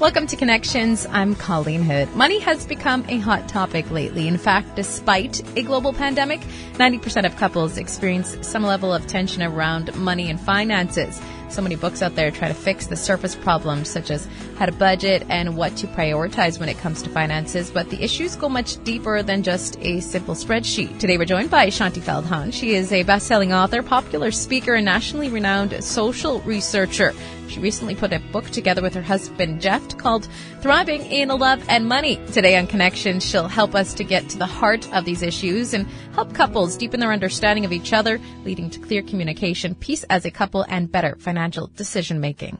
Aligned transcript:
Welcome 0.00 0.26
to 0.28 0.36
Connections. 0.36 1.06
I'm 1.10 1.34
Colleen 1.34 1.82
Hood. 1.82 2.16
Money 2.16 2.38
has 2.38 2.64
become 2.64 3.04
a 3.08 3.18
hot 3.18 3.50
topic 3.50 3.90
lately. 3.90 4.28
In 4.28 4.38
fact, 4.38 4.74
despite 4.74 5.42
a 5.58 5.62
global 5.62 5.92
pandemic, 5.92 6.40
90% 6.76 7.26
of 7.26 7.36
couples 7.36 7.76
experience 7.76 8.34
some 8.40 8.62
level 8.62 8.94
of 8.94 9.06
tension 9.06 9.42
around 9.42 9.94
money 9.94 10.30
and 10.30 10.40
finances. 10.40 11.20
So 11.50 11.60
many 11.60 11.76
books 11.76 12.00
out 12.00 12.14
there 12.14 12.30
try 12.30 12.48
to 12.48 12.54
fix 12.54 12.86
the 12.86 12.96
surface 12.96 13.36
problems, 13.36 13.90
such 13.90 14.10
as 14.10 14.26
how 14.56 14.64
to 14.64 14.72
budget 14.72 15.26
and 15.28 15.54
what 15.54 15.76
to 15.76 15.86
prioritize 15.88 16.58
when 16.58 16.70
it 16.70 16.78
comes 16.78 17.02
to 17.02 17.10
finances. 17.10 17.70
But 17.70 17.90
the 17.90 18.02
issues 18.02 18.36
go 18.36 18.48
much 18.48 18.82
deeper 18.84 19.22
than 19.22 19.42
just 19.42 19.78
a 19.80 20.00
simple 20.00 20.34
spreadsheet. 20.34 20.98
Today, 20.98 21.18
we're 21.18 21.26
joined 21.26 21.50
by 21.50 21.66
Shaunti 21.66 22.00
Feldhahn. 22.00 22.54
She 22.54 22.74
is 22.74 22.90
a 22.90 23.02
best-selling 23.02 23.52
author, 23.52 23.82
popular 23.82 24.30
speaker, 24.30 24.74
and 24.74 24.86
nationally 24.86 25.28
renowned 25.28 25.84
social 25.84 26.40
researcher. 26.40 27.12
She 27.50 27.58
recently 27.58 27.96
put 27.96 28.12
a 28.12 28.20
book 28.30 28.48
together 28.50 28.80
with 28.80 28.94
her 28.94 29.02
husband, 29.02 29.60
Jeff, 29.60 29.98
called 29.98 30.28
Thriving 30.60 31.02
in 31.02 31.30
Love 31.30 31.64
and 31.68 31.84
Money. 31.84 32.24
Today 32.32 32.56
on 32.56 32.68
Connection, 32.68 33.18
she'll 33.18 33.48
help 33.48 33.74
us 33.74 33.92
to 33.94 34.04
get 34.04 34.28
to 34.28 34.38
the 34.38 34.46
heart 34.46 34.88
of 34.94 35.04
these 35.04 35.22
issues 35.22 35.74
and 35.74 35.88
help 36.14 36.32
couples 36.32 36.76
deepen 36.76 37.00
their 37.00 37.12
understanding 37.12 37.64
of 37.64 37.72
each 37.72 37.92
other, 37.92 38.20
leading 38.44 38.70
to 38.70 38.78
clear 38.78 39.02
communication, 39.02 39.74
peace 39.74 40.04
as 40.04 40.24
a 40.24 40.30
couple, 40.30 40.64
and 40.68 40.92
better 40.92 41.16
financial 41.18 41.66
decision 41.74 42.20
making. 42.20 42.56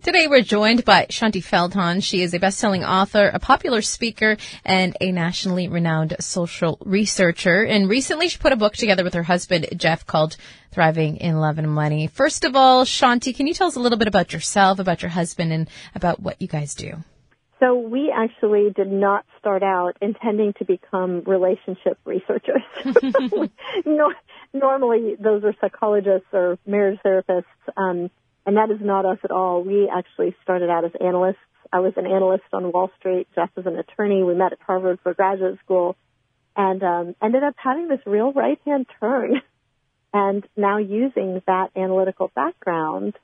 Today 0.00 0.28
we're 0.28 0.42
joined 0.42 0.84
by 0.84 1.06
Shaunti 1.06 1.42
Feldhahn. 1.42 2.02
She 2.02 2.22
is 2.22 2.32
a 2.32 2.38
best-selling 2.38 2.84
author, 2.84 3.26
a 3.26 3.40
popular 3.40 3.82
speaker, 3.82 4.36
and 4.64 4.96
a 5.00 5.10
nationally 5.10 5.66
renowned 5.66 6.14
social 6.20 6.78
researcher. 6.84 7.64
And 7.64 7.88
recently 7.88 8.28
she 8.28 8.38
put 8.38 8.52
a 8.52 8.56
book 8.56 8.74
together 8.74 9.02
with 9.02 9.14
her 9.14 9.24
husband, 9.24 9.66
Jeff, 9.76 10.06
called 10.06 10.36
Thriving 10.70 11.16
in 11.16 11.40
Love 11.40 11.58
and 11.58 11.68
Money. 11.68 12.06
First 12.06 12.44
of 12.44 12.54
all, 12.54 12.84
Shaunti, 12.84 13.34
can 13.34 13.48
you 13.48 13.54
tell 13.54 13.66
us 13.66 13.74
a 13.74 13.80
little 13.80 13.98
bit 13.98 14.06
about 14.06 14.32
yourself, 14.32 14.78
about 14.78 15.02
your 15.02 15.10
husband, 15.10 15.52
and 15.52 15.68
about 15.96 16.20
what 16.20 16.40
you 16.40 16.46
guys 16.46 16.76
do? 16.76 16.98
So 17.58 17.76
we 17.76 18.12
actually 18.14 18.70
did 18.70 18.92
not 18.92 19.26
start 19.40 19.64
out 19.64 19.96
intending 20.00 20.52
to 20.54 20.64
become 20.64 21.22
relationship 21.26 21.98
researchers. 22.04 22.62
no, 23.84 24.14
normally 24.52 25.16
those 25.18 25.42
are 25.42 25.54
psychologists 25.60 26.28
or 26.32 26.56
marriage 26.66 27.00
therapists. 27.04 27.44
Um, 27.76 28.10
and 28.48 28.56
that 28.56 28.70
is 28.70 28.80
not 28.80 29.04
us 29.04 29.18
at 29.24 29.30
all. 29.30 29.62
We 29.62 29.90
actually 29.94 30.34
started 30.42 30.70
out 30.70 30.82
as 30.82 30.92
analysts. 30.98 31.36
I 31.70 31.80
was 31.80 31.92
an 31.98 32.06
analyst 32.06 32.44
on 32.54 32.72
Wall 32.72 32.90
Street. 32.98 33.28
Jeff 33.34 33.50
was 33.54 33.66
an 33.66 33.78
attorney. 33.78 34.22
We 34.22 34.34
met 34.34 34.52
at 34.54 34.58
Harvard 34.66 35.00
for 35.02 35.12
graduate 35.12 35.58
school 35.62 35.96
and 36.56 36.82
um, 36.82 37.14
ended 37.22 37.42
up 37.42 37.56
having 37.58 37.88
this 37.88 38.00
real 38.06 38.32
right 38.32 38.58
hand 38.64 38.86
turn 39.00 39.42
and 40.14 40.48
now 40.56 40.78
using 40.78 41.42
that 41.46 41.72
analytical 41.76 42.32
background 42.34 43.18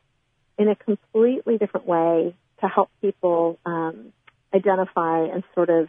in 0.58 0.68
a 0.68 0.76
completely 0.76 1.56
different 1.56 1.86
way 1.86 2.36
to 2.60 2.68
help 2.68 2.90
people 3.00 3.58
um, 3.64 4.12
identify 4.54 5.24
and 5.24 5.42
sort 5.54 5.70
of 5.70 5.88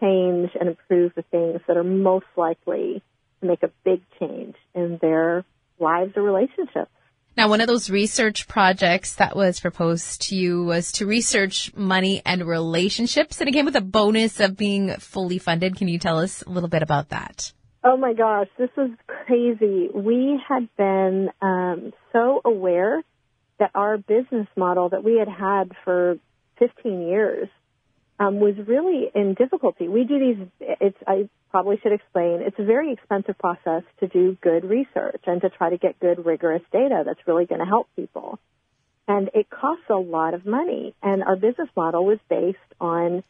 change 0.00 0.50
and 0.54 0.68
improve 0.68 1.12
the 1.16 1.22
things 1.22 1.60
that 1.66 1.76
are 1.76 1.82
most 1.82 2.26
likely 2.36 3.02
to 3.40 3.46
make 3.48 3.64
a 3.64 3.72
big 3.84 4.00
change 4.20 4.54
in 4.76 5.00
their 5.02 5.44
lives 5.80 6.12
or 6.14 6.22
relationships. 6.22 6.92
Now, 7.36 7.48
one 7.48 7.60
of 7.60 7.68
those 7.68 7.88
research 7.88 8.48
projects 8.48 9.14
that 9.14 9.36
was 9.36 9.60
proposed 9.60 10.28
to 10.28 10.36
you 10.36 10.64
was 10.64 10.92
to 10.92 11.06
research 11.06 11.72
money 11.74 12.22
and 12.26 12.44
relationships, 12.44 13.40
and 13.40 13.48
it 13.48 13.52
came 13.52 13.64
with 13.64 13.76
a 13.76 13.80
bonus 13.80 14.40
of 14.40 14.56
being 14.56 14.94
fully 14.96 15.38
funded. 15.38 15.76
Can 15.76 15.88
you 15.88 15.98
tell 15.98 16.18
us 16.18 16.42
a 16.42 16.50
little 16.50 16.68
bit 16.68 16.82
about 16.82 17.10
that? 17.10 17.52
Oh 17.82 17.96
my 17.96 18.12
gosh, 18.12 18.48
this 18.58 18.68
was 18.76 18.90
crazy. 19.06 19.88
We 19.94 20.38
had 20.46 20.68
been 20.76 21.30
um, 21.40 21.92
so 22.12 22.42
aware 22.44 23.02
that 23.58 23.70
our 23.74 23.96
business 23.96 24.48
model 24.56 24.90
that 24.90 25.02
we 25.02 25.18
had 25.18 25.28
had 25.28 25.72
for 25.84 26.16
15 26.58 27.08
years 27.08 27.48
um, 28.20 28.38
was 28.38 28.54
really 28.66 29.10
in 29.14 29.34
difficulty. 29.34 29.88
We 29.88 30.04
do 30.04 30.18
these. 30.18 30.46
It's 30.60 30.98
I 31.06 31.28
probably 31.50 31.78
should 31.82 31.92
explain. 31.92 32.42
It's 32.42 32.58
a 32.58 32.64
very 32.64 32.92
expensive 32.92 33.38
process 33.38 33.82
to 34.00 34.06
do 34.06 34.36
good 34.42 34.64
research 34.64 35.22
and 35.26 35.40
to 35.40 35.48
try 35.48 35.70
to 35.70 35.78
get 35.78 35.98
good 35.98 36.24
rigorous 36.24 36.62
data 36.70 37.02
that's 37.04 37.20
really 37.26 37.46
going 37.46 37.60
to 37.60 37.66
help 37.66 37.88
people. 37.96 38.38
And 39.08 39.30
it 39.34 39.48
costs 39.48 39.88
a 39.88 39.96
lot 39.96 40.34
of 40.34 40.44
money. 40.44 40.94
And 41.02 41.22
our 41.22 41.34
business 41.34 41.68
model 41.74 42.04
was 42.04 42.18
based 42.28 42.58
on 42.78 43.24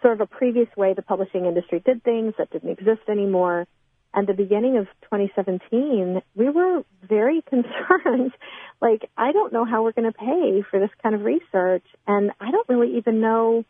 sort 0.00 0.14
of 0.14 0.22
a 0.22 0.26
previous 0.26 0.68
way 0.74 0.94
the 0.94 1.02
publishing 1.02 1.44
industry 1.44 1.82
did 1.84 2.02
things 2.02 2.32
that 2.38 2.50
didn't 2.50 2.70
exist 2.70 3.02
anymore. 3.08 3.66
And 4.14 4.26
the 4.26 4.32
beginning 4.32 4.78
of 4.78 4.86
2017, 5.02 6.22
we 6.34 6.48
were 6.48 6.82
very 7.06 7.42
concerned. 7.48 8.32
like, 8.80 9.02
I 9.18 9.32
don't 9.32 9.52
know 9.52 9.66
how 9.66 9.84
we're 9.84 9.92
going 9.92 10.10
to 10.10 10.18
pay 10.18 10.64
for 10.70 10.80
this 10.80 10.90
kind 11.02 11.14
of 11.14 11.20
research. 11.20 11.84
And 12.06 12.32
I 12.40 12.50
don't 12.50 12.68
really 12.70 12.96
even 12.96 13.20
know 13.20 13.64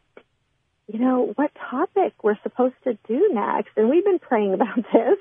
you 0.93 0.99
know, 0.99 1.33
what 1.37 1.51
topic 1.71 2.15
we're 2.23 2.39
supposed 2.43 2.75
to 2.85 2.99
do 3.07 3.31
next. 3.33 3.71
And 3.77 3.89
we've 3.89 4.05
been 4.05 4.19
praying 4.19 4.55
about 4.55 4.77
this. 4.93 5.19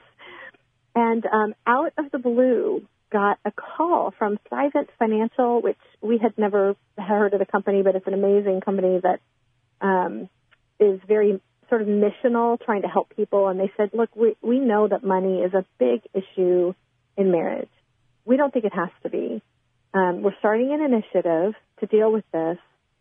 And 0.95 1.25
um, 1.25 1.53
out 1.65 1.93
of 1.97 2.11
the 2.11 2.19
blue, 2.19 2.83
got 3.11 3.39
a 3.45 3.51
call 3.51 4.13
from 4.17 4.39
Thrivent 4.51 4.87
Financial, 4.97 5.61
which 5.61 5.77
we 6.01 6.17
had 6.17 6.37
never 6.37 6.75
heard 6.97 7.33
of 7.33 7.39
the 7.39 7.45
company, 7.45 7.81
but 7.83 7.95
it's 7.95 8.07
an 8.07 8.13
amazing 8.13 8.61
company 8.61 8.99
that 9.01 9.19
um, 9.81 10.29
is 10.79 10.99
very 11.07 11.41
sort 11.69 11.81
of 11.81 11.87
missional, 11.87 12.59
trying 12.59 12.81
to 12.81 12.87
help 12.87 13.15
people. 13.15 13.47
And 13.47 13.59
they 13.59 13.71
said, 13.77 13.91
look, 13.93 14.15
we, 14.15 14.35
we 14.41 14.59
know 14.59 14.87
that 14.87 15.03
money 15.03 15.39
is 15.39 15.53
a 15.53 15.65
big 15.77 16.01
issue 16.13 16.73
in 17.17 17.31
marriage. 17.31 17.69
We 18.25 18.37
don't 18.37 18.51
think 18.51 18.65
it 18.65 18.73
has 18.73 18.89
to 19.03 19.09
be. 19.09 19.41
Um, 19.93 20.21
we're 20.21 20.37
starting 20.39 20.73
an 20.73 20.81
initiative 20.81 21.53
to 21.79 21.85
deal 21.85 22.11
with 22.11 22.25
this. 22.31 22.57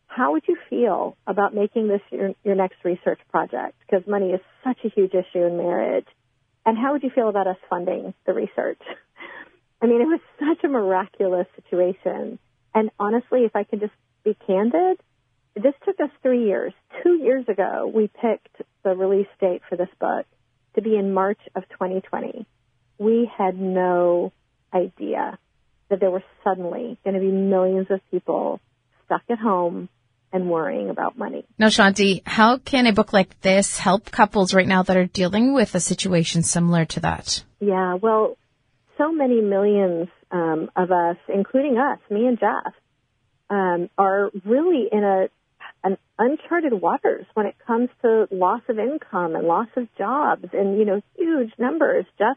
How 0.09 0.33
would 0.33 0.43
you 0.49 0.57
feel 0.69 1.17
about 1.27 1.55
making 1.55 1.87
this 1.87 2.01
your, 2.11 2.33
your 2.43 2.55
next 2.55 2.77
research 2.85 3.21
project? 3.31 3.77
Because 3.87 4.07
money 4.09 4.31
is 4.31 4.41
such 4.65 4.79
a 4.85 4.89
huge 4.89 5.13
issue 5.13 5.45
in 5.45 5.57
marriage. 5.57 6.07
And 6.67 6.77
how 6.77 6.93
would 6.93 7.03
you 7.03 7.11
feel 7.15 7.29
about 7.29 7.47
us 7.47 7.57
funding 7.71 8.15
the 8.27 8.33
research? 8.33 8.81
I 9.83 9.87
mean, 9.87 10.01
it 10.01 10.07
was 10.07 10.21
such 10.41 10.65
a 10.65 10.69
miraculous 10.69 11.47
situation. 11.55 12.39
And 12.75 12.91
honestly, 12.99 13.45
if 13.45 13.55
I 13.55 13.65
could 13.65 13.81
just 13.81 13.93
be 14.25 14.37
candid, 14.47 14.99
this 15.55 15.75
took 15.85 16.01
us 16.01 16.11
three 16.23 16.47
years. 16.47 16.73
Two 17.03 17.15
years 17.15 17.45
ago, 17.49 17.91
we 17.95 18.09
picked 18.09 18.63
the 18.83 18.97
release 18.97 19.29
date 19.41 19.63
for 19.69 19.77
this 19.77 19.89
book 20.01 20.27
to 20.75 20.83
be 20.83 20.97
in 20.97 21.13
March 21.13 21.41
of 21.55 21.69
2020. 21.69 22.47
We 22.99 23.31
had 23.37 23.59
no 23.59 24.33
idea 24.73 25.39
that 25.91 26.01
there 26.01 26.11
were 26.11 26.25
suddenly 26.45 26.99
going 27.05 27.15
to 27.15 27.21
be 27.21 27.31
millions 27.31 27.87
of 27.91 28.01
people 28.11 28.61
stuck 29.05 29.23
at 29.31 29.39
home 29.39 29.89
and 30.33 30.51
worrying 30.51 30.91
about 30.91 31.17
money. 31.17 31.45
Now, 31.59 31.69
Shaunti, 31.69 32.23
how 32.27 32.59
can 32.59 32.87
a 32.87 32.93
book 32.93 33.13
like 33.13 33.41
this 33.41 33.79
help 33.79 34.11
couples 34.11 34.53
right 34.53 34.67
now 34.67 34.83
that 34.83 34.97
are 34.97 35.07
dealing 35.07 35.55
with 35.55 35.75
a 35.75 35.81
situation 35.81 36.43
similar 36.43 36.85
to 36.87 37.01
that? 37.01 37.43
Yeah, 37.61 37.95
well, 37.95 38.37
so 38.99 39.13
many 39.13 39.41
millions 39.41 40.09
um, 40.31 40.71
of 40.77 40.91
us, 40.91 41.17
including 41.29 41.79
us, 41.79 41.99
me 42.11 42.27
and 42.27 42.39
Jeff, 42.39 42.75
um, 43.51 43.89
are 43.97 44.31
really 44.45 44.89
in 44.91 45.05
a 45.05 45.29
an 45.85 45.97
uncharted 46.19 46.73
waters 46.73 47.25
when 47.35 47.47
it 47.47 47.55
comes 47.65 47.89
to 48.03 48.27
loss 48.33 48.63
of 48.69 48.79
income 48.81 49.37
and 49.37 49.47
loss 49.47 49.69
of 49.77 49.87
jobs 49.97 50.47
and 50.53 50.79
you 50.79 50.85
know 50.85 51.01
huge 51.17 51.53
numbers. 51.57 52.05
Jeff 52.19 52.37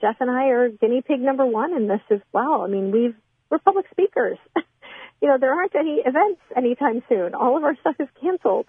Jeff 0.00 0.16
and 0.20 0.30
I 0.30 0.48
are 0.48 0.68
guinea 0.68 1.02
pig 1.02 1.20
number 1.20 1.46
one 1.46 1.74
in 1.74 1.88
this 1.88 2.02
as 2.10 2.20
well. 2.32 2.62
I 2.62 2.68
mean, 2.68 2.90
we've 2.90 3.16
we're 3.50 3.58
public 3.58 3.86
speakers. 3.90 4.38
you 5.20 5.28
know, 5.28 5.38
there 5.38 5.52
aren't 5.52 5.74
any 5.74 6.02
events 6.04 6.40
anytime 6.56 7.02
soon. 7.08 7.34
All 7.34 7.56
of 7.56 7.64
our 7.64 7.76
stuff 7.80 7.96
is 7.98 8.08
canceled. 8.20 8.66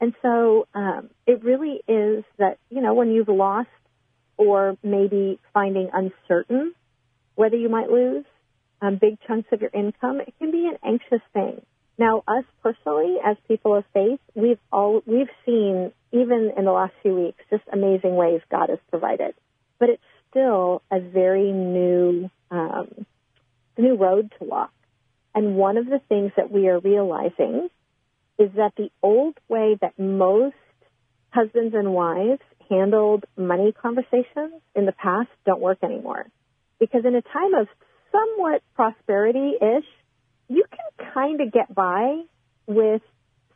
And 0.00 0.14
so 0.22 0.66
um, 0.74 1.10
it 1.26 1.42
really 1.42 1.80
is 1.88 2.24
that, 2.38 2.58
you 2.70 2.80
know, 2.80 2.94
when 2.94 3.10
you've 3.10 3.28
lost 3.28 3.68
or 4.36 4.76
maybe 4.82 5.40
finding 5.52 5.90
uncertain 5.92 6.74
whether 7.38 7.56
you 7.56 7.68
might 7.68 7.88
lose 7.88 8.24
um, 8.82 8.98
big 9.00 9.16
chunks 9.26 9.48
of 9.52 9.60
your 9.60 9.70
income, 9.72 10.20
it 10.20 10.34
can 10.40 10.50
be 10.50 10.66
an 10.66 10.76
anxious 10.84 11.24
thing. 11.32 11.62
Now, 11.96 12.24
us 12.26 12.44
personally, 12.64 13.16
as 13.24 13.36
people 13.46 13.76
of 13.76 13.84
faith, 13.94 14.18
we've 14.34 14.58
all 14.72 15.02
we've 15.06 15.30
seen 15.46 15.92
even 16.10 16.52
in 16.56 16.64
the 16.64 16.72
last 16.72 16.94
few 17.02 17.14
weeks 17.14 17.38
just 17.48 17.62
amazing 17.72 18.16
ways 18.16 18.40
God 18.50 18.70
has 18.70 18.78
provided, 18.90 19.34
but 19.78 19.88
it's 19.88 20.02
still 20.30 20.82
a 20.90 20.98
very 21.00 21.52
new 21.52 22.28
um, 22.50 23.06
new 23.76 23.96
road 23.96 24.32
to 24.38 24.44
walk. 24.44 24.72
And 25.38 25.54
one 25.54 25.76
of 25.76 25.86
the 25.86 26.00
things 26.08 26.32
that 26.36 26.50
we 26.50 26.66
are 26.66 26.80
realizing 26.80 27.68
is 28.40 28.50
that 28.56 28.72
the 28.76 28.90
old 29.04 29.38
way 29.48 29.78
that 29.80 29.96
most 29.96 30.56
husbands 31.30 31.76
and 31.76 31.92
wives 31.94 32.40
handled 32.68 33.24
money 33.36 33.70
conversations 33.70 34.60
in 34.74 34.84
the 34.84 34.90
past 34.90 35.28
don't 35.46 35.60
work 35.60 35.78
anymore. 35.84 36.26
Because 36.80 37.02
in 37.04 37.14
a 37.14 37.22
time 37.22 37.54
of 37.54 37.68
somewhat 38.10 38.62
prosperity 38.74 39.52
ish, 39.62 39.86
you 40.48 40.64
can 40.68 41.06
kind 41.14 41.40
of 41.40 41.52
get 41.52 41.72
by 41.72 42.20
with 42.66 43.02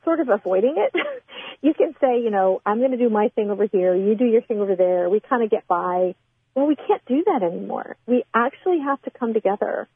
sort 0.04 0.20
of 0.20 0.28
avoiding 0.28 0.76
it. 0.76 0.94
you 1.62 1.74
can 1.74 1.96
say, 2.00 2.20
you 2.20 2.30
know, 2.30 2.62
I'm 2.64 2.78
going 2.78 2.92
to 2.92 2.96
do 2.96 3.10
my 3.10 3.30
thing 3.34 3.50
over 3.50 3.66
here, 3.66 3.92
you 3.96 4.14
do 4.14 4.26
your 4.26 4.42
thing 4.42 4.60
over 4.60 4.76
there. 4.76 5.10
We 5.10 5.18
kind 5.18 5.42
of 5.42 5.50
get 5.50 5.66
by. 5.66 6.14
Well, 6.54 6.66
we 6.68 6.76
can't 6.76 7.04
do 7.06 7.24
that 7.26 7.42
anymore. 7.42 7.96
We 8.06 8.22
actually 8.32 8.78
have 8.86 9.02
to 9.02 9.10
come 9.10 9.34
together 9.34 9.88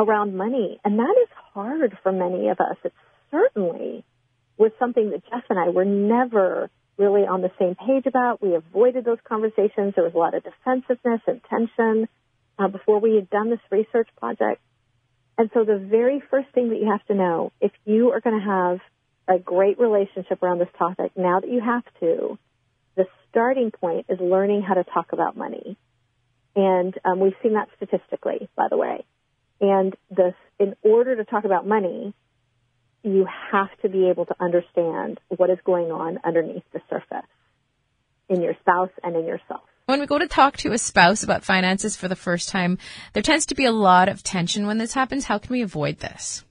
around 0.00 0.36
money. 0.36 0.80
And 0.84 0.98
that 0.98 1.14
is 1.22 1.28
hard 1.52 1.96
for 2.02 2.12
many 2.12 2.48
of 2.48 2.58
us. 2.60 2.76
It 2.84 2.92
certainly 3.30 4.04
was 4.56 4.72
something 4.78 5.10
that 5.10 5.22
Jeff 5.30 5.44
and 5.48 5.58
I 5.58 5.68
were 5.68 5.84
never 5.84 6.70
really 6.96 7.22
on 7.22 7.40
the 7.42 7.50
same 7.58 7.74
page 7.74 8.06
about. 8.06 8.42
We 8.42 8.54
avoided 8.54 9.04
those 9.04 9.18
conversations. 9.24 9.94
There 9.94 10.04
was 10.04 10.14
a 10.14 10.18
lot 10.18 10.34
of 10.34 10.42
defensiveness 10.42 11.20
and 11.26 11.40
tension 11.48 12.08
uh, 12.58 12.68
before 12.68 13.00
we 13.00 13.14
had 13.14 13.30
done 13.30 13.50
this 13.50 13.60
research 13.70 14.08
project. 14.18 14.60
And 15.38 15.50
so 15.54 15.64
the 15.64 15.78
very 15.78 16.22
first 16.30 16.48
thing 16.54 16.70
that 16.70 16.78
you 16.78 16.90
have 16.90 17.04
to 17.06 17.14
know, 17.14 17.52
if 17.60 17.72
you 17.86 18.10
are 18.10 18.20
going 18.20 18.38
to 18.38 18.46
have 18.46 18.80
a 19.26 19.38
great 19.38 19.78
relationship 19.78 20.42
around 20.42 20.58
this 20.58 20.68
topic, 20.78 21.12
now 21.16 21.40
that 21.40 21.50
you 21.50 21.60
have 21.60 21.84
to, 22.00 22.38
the 22.96 23.06
starting 23.30 23.70
point 23.70 24.06
is 24.08 24.18
learning 24.20 24.62
how 24.62 24.74
to 24.74 24.84
talk 24.84 25.12
about 25.12 25.36
money. 25.36 25.78
And 26.54 26.92
um, 27.04 27.20
we've 27.20 27.36
seen 27.42 27.54
that 27.54 27.68
statistically, 27.76 28.48
by 28.56 28.66
the 28.68 28.76
way. 28.76 29.04
And 29.60 29.94
this, 30.10 30.34
in 30.58 30.74
order 30.82 31.16
to 31.16 31.24
talk 31.24 31.44
about 31.44 31.66
money, 31.66 32.14
you 33.02 33.26
have 33.50 33.70
to 33.82 33.88
be 33.88 34.08
able 34.08 34.26
to 34.26 34.34
understand 34.40 35.20
what 35.28 35.50
is 35.50 35.58
going 35.64 35.90
on 35.90 36.18
underneath 36.24 36.64
the 36.72 36.80
surface 36.88 37.28
in 38.28 38.42
your 38.42 38.54
spouse 38.60 38.90
and 39.02 39.16
in 39.16 39.26
yourself. 39.26 39.62
When 39.86 40.00
we 40.00 40.06
go 40.06 40.18
to 40.18 40.28
talk 40.28 40.56
to 40.58 40.72
a 40.72 40.78
spouse 40.78 41.22
about 41.24 41.44
finances 41.44 41.96
for 41.96 42.08
the 42.08 42.16
first 42.16 42.48
time, 42.48 42.78
there 43.12 43.22
tends 43.22 43.46
to 43.46 43.54
be 43.54 43.64
a 43.64 43.72
lot 43.72 44.08
of 44.08 44.22
tension 44.22 44.66
when 44.66 44.78
this 44.78 44.94
happens. 44.94 45.24
How 45.24 45.38
can 45.38 45.52
we 45.52 45.62
avoid 45.62 45.98
this? 45.98 46.44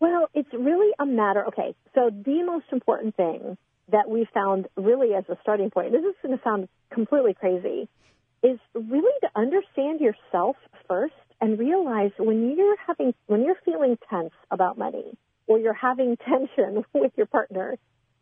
Well, 0.00 0.28
it's 0.32 0.52
really 0.52 0.92
a 0.98 1.04
matter. 1.04 1.44
Okay, 1.48 1.74
so 1.94 2.10
the 2.10 2.42
most 2.44 2.66
important 2.72 3.16
thing 3.16 3.58
that 3.90 4.08
we 4.08 4.26
found 4.32 4.68
really 4.76 5.14
as 5.14 5.24
a 5.28 5.36
starting 5.42 5.70
point, 5.70 5.92
this 5.92 6.02
is 6.02 6.14
going 6.22 6.36
to 6.36 6.42
sound 6.42 6.68
completely 6.90 7.34
crazy, 7.34 7.88
is 8.42 8.58
really 8.74 9.12
to 9.22 9.28
understand 9.34 10.00
yourself 10.00 10.56
first 10.88 11.14
and 11.40 11.58
realize 11.58 12.10
when 12.18 12.56
you're 12.56 12.76
having, 12.86 13.14
when 13.26 13.44
you're 13.44 13.58
feeling 13.64 13.96
tense 14.10 14.32
about 14.50 14.78
money 14.78 15.16
or 15.46 15.58
you're 15.58 15.72
having 15.72 16.16
tension 16.28 16.84
with 16.94 17.12
your 17.16 17.26
partner, 17.26 17.76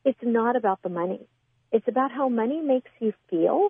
it's 0.05 0.19
not 0.23 0.57
about 0.57 0.83
the 0.83 0.89
money. 0.89 1.27
It's 1.73 1.89
about 1.89 2.13
how 2.13 2.29
money 2.29 2.61
makes 2.61 2.91
you 3.01 3.13
feel 3.29 3.69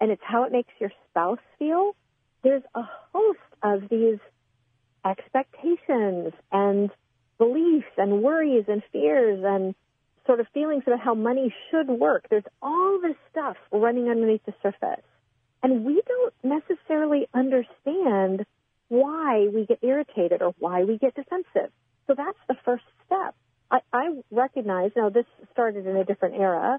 and 0.00 0.10
it's 0.10 0.22
how 0.24 0.44
it 0.44 0.52
makes 0.52 0.72
your 0.78 0.90
spouse 1.10 1.38
feel. 1.58 1.94
There's 2.42 2.62
a 2.74 2.82
host 3.12 3.38
of 3.62 3.88
these 3.88 4.18
expectations 5.04 6.32
and 6.52 6.90
beliefs 7.38 7.86
and 7.96 8.22
worries 8.22 8.64
and 8.68 8.82
fears 8.92 9.42
and 9.44 9.74
sort 10.26 10.40
of 10.40 10.46
feelings 10.52 10.82
about 10.86 11.00
how 11.00 11.14
money 11.14 11.54
should 11.70 11.88
work. 11.88 12.26
There's 12.28 12.44
all 12.60 12.98
this 13.00 13.16
stuff 13.30 13.56
running 13.70 14.08
underneath 14.08 14.44
the 14.44 14.54
surface. 14.62 15.04
And 15.66 15.84
we 15.84 16.00
don't 16.06 16.32
necessarily 16.44 17.26
understand 17.34 18.46
why 18.86 19.48
we 19.52 19.66
get 19.66 19.80
irritated 19.82 20.40
or 20.40 20.54
why 20.60 20.84
we 20.84 20.96
get 20.96 21.16
defensive. 21.16 21.72
So 22.06 22.14
that's 22.16 22.38
the 22.46 22.54
first 22.64 22.84
step. 23.04 23.34
I, 23.68 23.80
I 23.92 24.10
recognize, 24.30 24.92
now 24.94 25.08
this 25.08 25.24
started 25.50 25.88
in 25.88 25.96
a 25.96 26.04
different 26.04 26.36
era, 26.36 26.78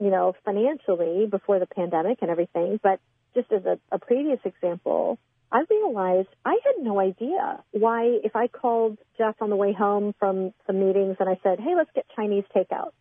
you 0.00 0.08
know, 0.08 0.34
financially 0.46 1.26
before 1.26 1.58
the 1.58 1.66
pandemic 1.66 2.20
and 2.22 2.30
everything, 2.30 2.80
but 2.82 3.00
just 3.34 3.52
as 3.52 3.66
a, 3.66 3.78
a 3.94 3.98
previous 3.98 4.40
example, 4.46 5.18
I 5.52 5.64
realized 5.68 6.28
I 6.42 6.58
had 6.64 6.82
no 6.82 6.98
idea 7.00 7.62
why 7.72 8.18
if 8.24 8.34
I 8.34 8.46
called 8.48 8.96
Jeff 9.18 9.34
on 9.42 9.50
the 9.50 9.56
way 9.56 9.74
home 9.74 10.14
from 10.18 10.54
some 10.66 10.80
meetings 10.80 11.16
and 11.20 11.28
I 11.28 11.38
said, 11.42 11.60
"Hey, 11.60 11.74
let's 11.76 11.90
get 11.94 12.06
Chinese 12.16 12.44
takeout," 12.56 12.92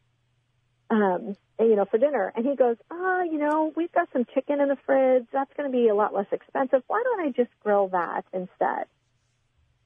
um, 0.92 1.36
you 1.58 1.76
know, 1.76 1.86
for 1.86 1.98
dinner, 1.98 2.32
and 2.36 2.46
he 2.46 2.56
goes, 2.56 2.76
"Ah, 2.92 2.96
oh, 2.96 3.24
you 3.24 3.40
know, 3.40 3.72
we've 3.76 3.92
got 3.92 4.10
some 4.14 4.26
chicken 4.34 4.60
in 4.60 4.68
the 4.68 4.78
fridge. 4.86 5.26
That's 5.32 5.52
going 5.56 5.72
to 5.72 5.76
be 5.76 5.88
a 5.88 5.96
lot 5.96 6.14
less 6.14 6.28
expensive. 6.32 6.84
Why 6.88 7.02
don't 7.04 7.22
I 7.22 7.30
just 7.32 7.50
grill 7.64 7.88
that 7.90 8.26
instead?" 8.34 8.86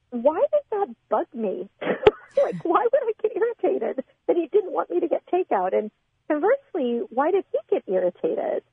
Why 0.10 0.40
did 0.40 0.62
that 0.72 0.96
bug 1.10 1.28
me? 1.34 1.70
like, 1.82 2.64
why 2.64 2.88
would 2.92 3.02
I 3.04 3.12
get 3.22 3.32
irritated 3.36 4.04
that 4.28 4.36
he 4.36 4.48
didn't 4.48 4.72
want 4.72 4.90
me 4.90 5.00
to 5.00 5.08
get 5.08 5.24
takeout? 5.28 5.78
And 5.78 5.92
conversely, 6.28 7.02
why 7.10 7.32
did 7.32 7.46
he 7.52 7.60
get 7.70 7.84
irritated 7.88 8.64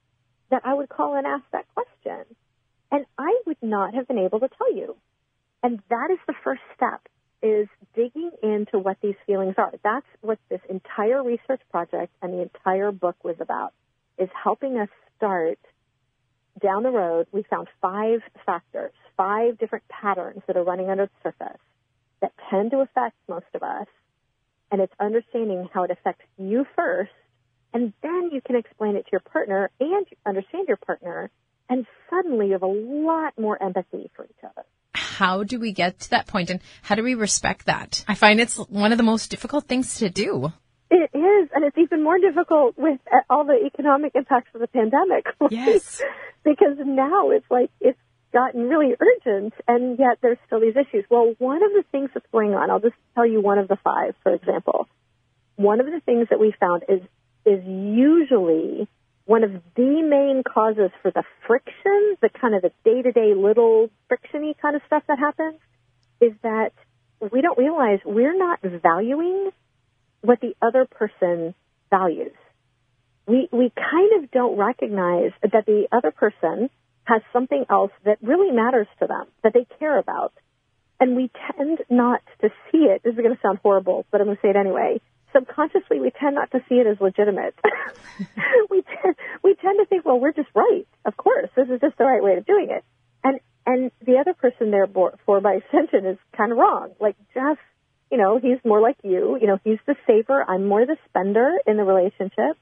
that 0.50 0.62
I 0.64 0.74
would 0.74 0.88
call 0.88 1.16
and 1.16 1.26
ask 1.26 1.44
that 1.52 1.66
question? 1.74 2.24
And 2.90 3.06
I 3.18 3.40
would 3.46 3.62
not 3.62 3.94
have 3.94 4.06
been 4.06 4.18
able 4.18 4.40
to 4.40 4.48
tell 4.48 4.74
you. 4.74 4.96
And 5.62 5.80
that 5.88 6.10
is 6.10 6.18
the 6.26 6.34
first 6.44 6.62
step 6.76 7.00
is 7.42 7.68
digging 7.94 8.30
into 8.42 8.78
what 8.78 8.96
these 9.02 9.14
feelings 9.26 9.54
are. 9.58 9.72
That's 9.82 10.06
what 10.20 10.38
this 10.48 10.60
entire 10.68 11.22
research 11.22 11.60
project 11.70 12.12
and 12.22 12.32
the 12.32 12.42
entire 12.42 12.92
book 12.92 13.16
was 13.22 13.36
about, 13.40 13.72
is 14.18 14.28
helping 14.42 14.78
us 14.78 14.88
start 15.16 15.58
down 16.60 16.82
the 16.82 16.90
road. 16.90 17.26
We 17.32 17.44
found 17.44 17.68
five 17.80 18.20
factors, 18.44 18.92
five 19.16 19.58
different 19.58 19.84
patterns 19.88 20.42
that 20.46 20.56
are 20.56 20.64
running 20.64 20.90
under 20.90 21.06
the 21.06 21.30
surface 21.30 21.60
that 22.20 22.32
tend 22.50 22.70
to 22.70 22.78
affect 22.78 23.16
most 23.28 23.46
of 23.54 23.62
us. 23.62 23.86
And 24.70 24.80
it's 24.80 24.94
understanding 24.98 25.68
how 25.72 25.82
it 25.82 25.90
affects 25.90 26.24
you 26.38 26.66
first, 26.74 27.10
and 27.74 27.92
then 28.02 28.30
you 28.32 28.40
can 28.40 28.56
explain 28.56 28.96
it 28.96 29.04
to 29.04 29.12
your 29.12 29.20
partner 29.20 29.70
and 29.80 30.06
understand 30.24 30.68
your 30.68 30.78
partner 30.78 31.30
and 31.72 31.86
suddenly 32.10 32.48
you 32.48 32.52
have 32.52 32.62
a 32.62 32.66
lot 32.66 33.32
more 33.38 33.60
empathy 33.62 34.10
for 34.14 34.24
each 34.26 34.44
other. 34.44 34.66
How 35.22 35.44
do 35.44 35.60
we 35.60 35.70
get 35.70 36.00
to 36.00 36.10
that 36.10 36.26
point 36.26 36.50
and 36.50 36.58
how 36.82 36.96
do 36.96 37.04
we 37.04 37.14
respect 37.14 37.66
that? 37.66 38.04
I 38.08 38.16
find 38.16 38.40
it's 38.40 38.56
one 38.56 38.90
of 38.90 38.98
the 38.98 39.04
most 39.04 39.30
difficult 39.30 39.68
things 39.68 39.98
to 40.00 40.10
do. 40.10 40.52
It 40.90 41.10
is, 41.14 41.48
and 41.54 41.64
it's 41.64 41.78
even 41.78 42.02
more 42.02 42.18
difficult 42.18 42.76
with 42.76 42.98
uh, 43.06 43.18
all 43.30 43.44
the 43.44 43.64
economic 43.64 44.16
impacts 44.16 44.52
of 44.52 44.60
the 44.60 44.66
pandemic. 44.66 45.26
Yes. 45.52 46.02
because 46.42 46.76
now 46.84 47.30
it's 47.30 47.46
like 47.52 47.70
it's 47.80 48.00
gotten 48.32 48.68
really 48.68 48.96
urgent, 48.98 49.54
and 49.68 49.96
yet 49.96 50.18
there's 50.22 50.38
still 50.46 50.58
these 50.58 50.74
issues. 50.74 51.04
Well, 51.08 51.36
one 51.38 51.62
of 51.62 51.70
the 51.70 51.84
things 51.92 52.10
that's 52.12 52.26
going 52.32 52.54
on, 52.54 52.68
I'll 52.68 52.80
just 52.80 52.96
tell 53.14 53.24
you 53.24 53.40
one 53.40 53.58
of 53.58 53.68
the 53.68 53.76
five, 53.76 54.16
for 54.24 54.34
example. 54.34 54.88
One 55.54 55.78
of 55.78 55.86
the 55.86 56.00
things 56.00 56.30
that 56.30 56.40
we 56.40 56.52
found 56.58 56.82
is 56.88 57.00
is 57.46 57.64
usually 57.64 58.88
one 59.24 59.44
of 59.44 59.52
the 59.76 60.02
main 60.02 60.42
causes 60.42 60.90
for 61.00 61.10
the 61.10 61.22
friction, 61.46 62.16
the 62.20 62.28
kind 62.28 62.54
of 62.54 62.62
the 62.62 62.72
day-to-day 62.84 63.34
little 63.36 63.88
frictiony 64.10 64.54
kind 64.60 64.74
of 64.76 64.82
stuff 64.86 65.04
that 65.08 65.18
happens, 65.18 65.58
is 66.20 66.32
that 66.42 66.72
we 67.32 67.40
don't 67.40 67.58
realize 67.58 68.00
we're 68.04 68.36
not 68.36 68.60
valuing 68.62 69.50
what 70.22 70.40
the 70.40 70.54
other 70.60 70.86
person 70.86 71.54
values. 71.90 72.32
We 73.26 73.48
we 73.52 73.72
kind 73.76 74.22
of 74.22 74.30
don't 74.32 74.58
recognize 74.58 75.30
that 75.42 75.66
the 75.66 75.86
other 75.92 76.10
person 76.10 76.70
has 77.04 77.22
something 77.32 77.64
else 77.70 77.92
that 78.04 78.18
really 78.22 78.50
matters 78.50 78.88
to 79.00 79.06
them, 79.06 79.26
that 79.44 79.52
they 79.52 79.66
care 79.78 79.98
about. 79.98 80.32
And 80.98 81.16
we 81.16 81.30
tend 81.56 81.78
not 81.90 82.22
to 82.40 82.48
see 82.70 82.78
it. 82.78 83.02
This 83.04 83.12
is 83.12 83.18
going 83.18 83.34
to 83.34 83.40
sound 83.42 83.58
horrible, 83.62 84.06
but 84.10 84.20
I'm 84.20 84.26
going 84.26 84.36
to 84.36 84.42
say 84.42 84.50
it 84.50 84.56
anyway 84.56 85.00
subconsciously 85.32 86.00
we 86.00 86.10
tend 86.10 86.34
not 86.34 86.50
to 86.52 86.60
see 86.68 86.76
it 86.76 86.86
as 86.86 87.00
legitimate. 87.00 87.54
we 88.70 88.82
tend, 88.82 89.16
we 89.42 89.54
tend 89.54 89.78
to 89.78 89.86
think, 89.86 90.04
well, 90.04 90.20
we're 90.20 90.32
just 90.32 90.48
right. 90.54 90.86
Of 91.04 91.16
course, 91.16 91.48
this 91.56 91.68
is 91.68 91.80
just 91.80 91.98
the 91.98 92.04
right 92.04 92.22
way 92.22 92.36
of 92.36 92.46
doing 92.46 92.68
it. 92.70 92.84
And 93.24 93.40
and 93.64 93.90
the 94.04 94.18
other 94.18 94.34
person 94.34 94.70
there 94.70 94.86
for 94.86 95.40
by 95.40 95.54
extension 95.54 96.06
is 96.12 96.18
kind 96.36 96.52
of 96.52 96.58
wrong. 96.58 96.90
Like 97.00 97.16
Jeff, 97.34 97.58
you 98.10 98.18
know, 98.18 98.38
he's 98.38 98.58
more 98.64 98.80
like 98.80 98.96
you. 99.02 99.38
You 99.40 99.46
know, 99.46 99.58
he's 99.64 99.78
the 99.86 99.96
saver. 100.06 100.44
I'm 100.48 100.66
more 100.66 100.84
the 100.84 100.96
spender 101.08 101.52
in 101.66 101.76
the 101.76 101.84
relationship. 101.84 102.56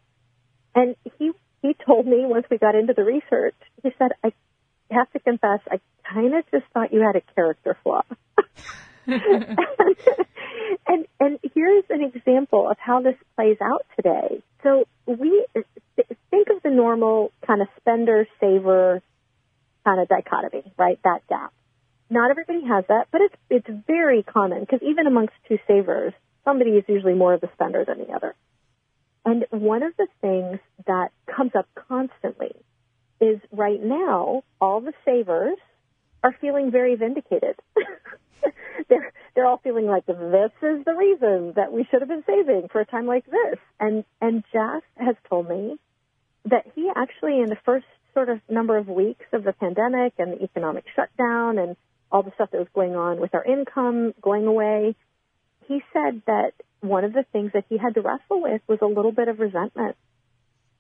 And 0.75 0.97
he 1.19 1.33
he 1.63 1.75
told 1.87 2.07
me 2.07 2.25
once 2.25 2.47
we 2.51 2.59
got 2.59 2.75
into 2.75 2.95
the 2.95 3.05
research, 3.05 3.57
he 3.83 3.91
said, 3.99 4.13
I 4.25 4.33
have 4.91 5.11
to 5.13 5.21
confess, 5.21 5.61
I 5.71 5.81
kind 6.13 6.35
of 6.35 6.45
just 6.51 6.65
thought 6.73 6.93
you 6.93 7.01
had 7.01 7.17
a 7.17 7.35
character 7.35 7.77
flaw. 7.83 8.03
and 10.87 11.07
and 11.19 11.39
here's 11.55 11.85
an 11.91 12.03
example 12.03 12.69
of 12.69 12.77
how 12.79 13.01
this 13.03 13.17
plays 13.37 13.57
out 13.63 13.87
today. 13.97 14.43
So 14.63 14.87
we 15.07 15.45
think 16.31 16.49
of 16.49 16.63
the 16.63 16.71
normal 16.71 17.33
kind 17.47 17.63
of 17.63 17.69
spender 17.79 18.27
saver 18.41 19.03
kind 19.85 20.01
of 20.01 20.09
dichotomy, 20.09 20.73
right? 20.77 20.99
That 21.05 21.27
gap. 21.29 21.53
Not 22.09 22.31
everybody 22.31 22.67
has 22.67 22.85
that, 22.89 23.09
but 23.11 23.21
it's 23.21 23.37
it's 23.49 23.69
very 23.87 24.23
common 24.23 24.61
because 24.61 24.81
even 24.83 25.07
amongst 25.07 25.35
two 25.49 25.59
savers, 25.67 26.13
somebody 26.45 26.71
is 26.73 26.85
usually 26.89 27.15
more 27.15 27.35
of 27.35 27.43
a 27.43 27.51
spender 27.55 27.85
than 27.85 27.99
the 27.99 28.13
other. 28.13 28.35
And 29.25 29.45
one 29.51 29.83
of 29.83 29.93
the 29.97 30.07
things 30.21 30.59
that 30.87 31.11
comes 31.27 31.53
up 31.55 31.69
constantly 31.89 32.53
is 33.21 33.39
right 33.53 33.83
now 33.83 34.43
all 34.61 34.81
the 34.81 34.95
savers 35.05 35.59
are 36.23 36.35
feeling 36.41 36.71
very 36.71 36.97
vindicated. 36.97 37.57
they're 38.89 39.13
they're 39.35 39.47
all 39.47 39.59
feeling 39.59 39.87
like 39.87 40.07
this 40.07 40.17
is 40.63 40.85
the 40.85 40.95
reason 40.97 41.53
that 41.57 41.73
we 41.73 41.87
should 41.91 42.01
have 42.01 42.09
been 42.09 42.25
saving 42.27 42.69
for 42.71 42.81
a 42.81 42.87
time 42.87 43.07
like 43.07 43.27
this. 43.27 43.59
And 43.79 44.05
and 44.21 44.45
Jeff 44.53 44.83
has 44.97 45.17
told 45.29 45.49
me 45.49 45.77
that 46.47 46.67
he 46.75 46.91
actually 46.95 47.41
in 47.41 47.49
the 47.49 47.59
first 47.65 47.87
sort 48.15 48.29
of 48.29 48.41
number 48.49 48.77
of 48.77 48.89
weeks 48.89 49.27
of 49.33 49.45
the 49.45 49.53
pandemic 49.53 50.15
and 50.19 50.33
the 50.33 50.43
economic 50.43 50.85
shutdown 50.95 51.59
and 51.59 51.77
all 52.11 52.23
the 52.23 52.33
stuff 52.35 52.51
that 52.51 52.59
was 52.59 52.69
going 52.75 52.97
on 52.97 53.21
with 53.21 53.35
our 53.35 53.45
income 53.45 54.13
going 54.21 54.47
away, 54.47 54.97
he 55.69 55.81
said 55.93 56.23
that 56.27 56.53
one 56.81 57.05
of 57.05 57.13
the 57.13 57.25
things 57.33 57.53
that 57.55 57.65
he 57.69 57.79
had 57.79 57.95
to 57.95 58.01
wrestle 58.01 58.43
with 58.43 58.63
was 58.67 58.79
a 58.83 58.87
little 58.87 59.13
bit 59.13 59.29
of 59.29 59.39
resentment. 59.39 59.97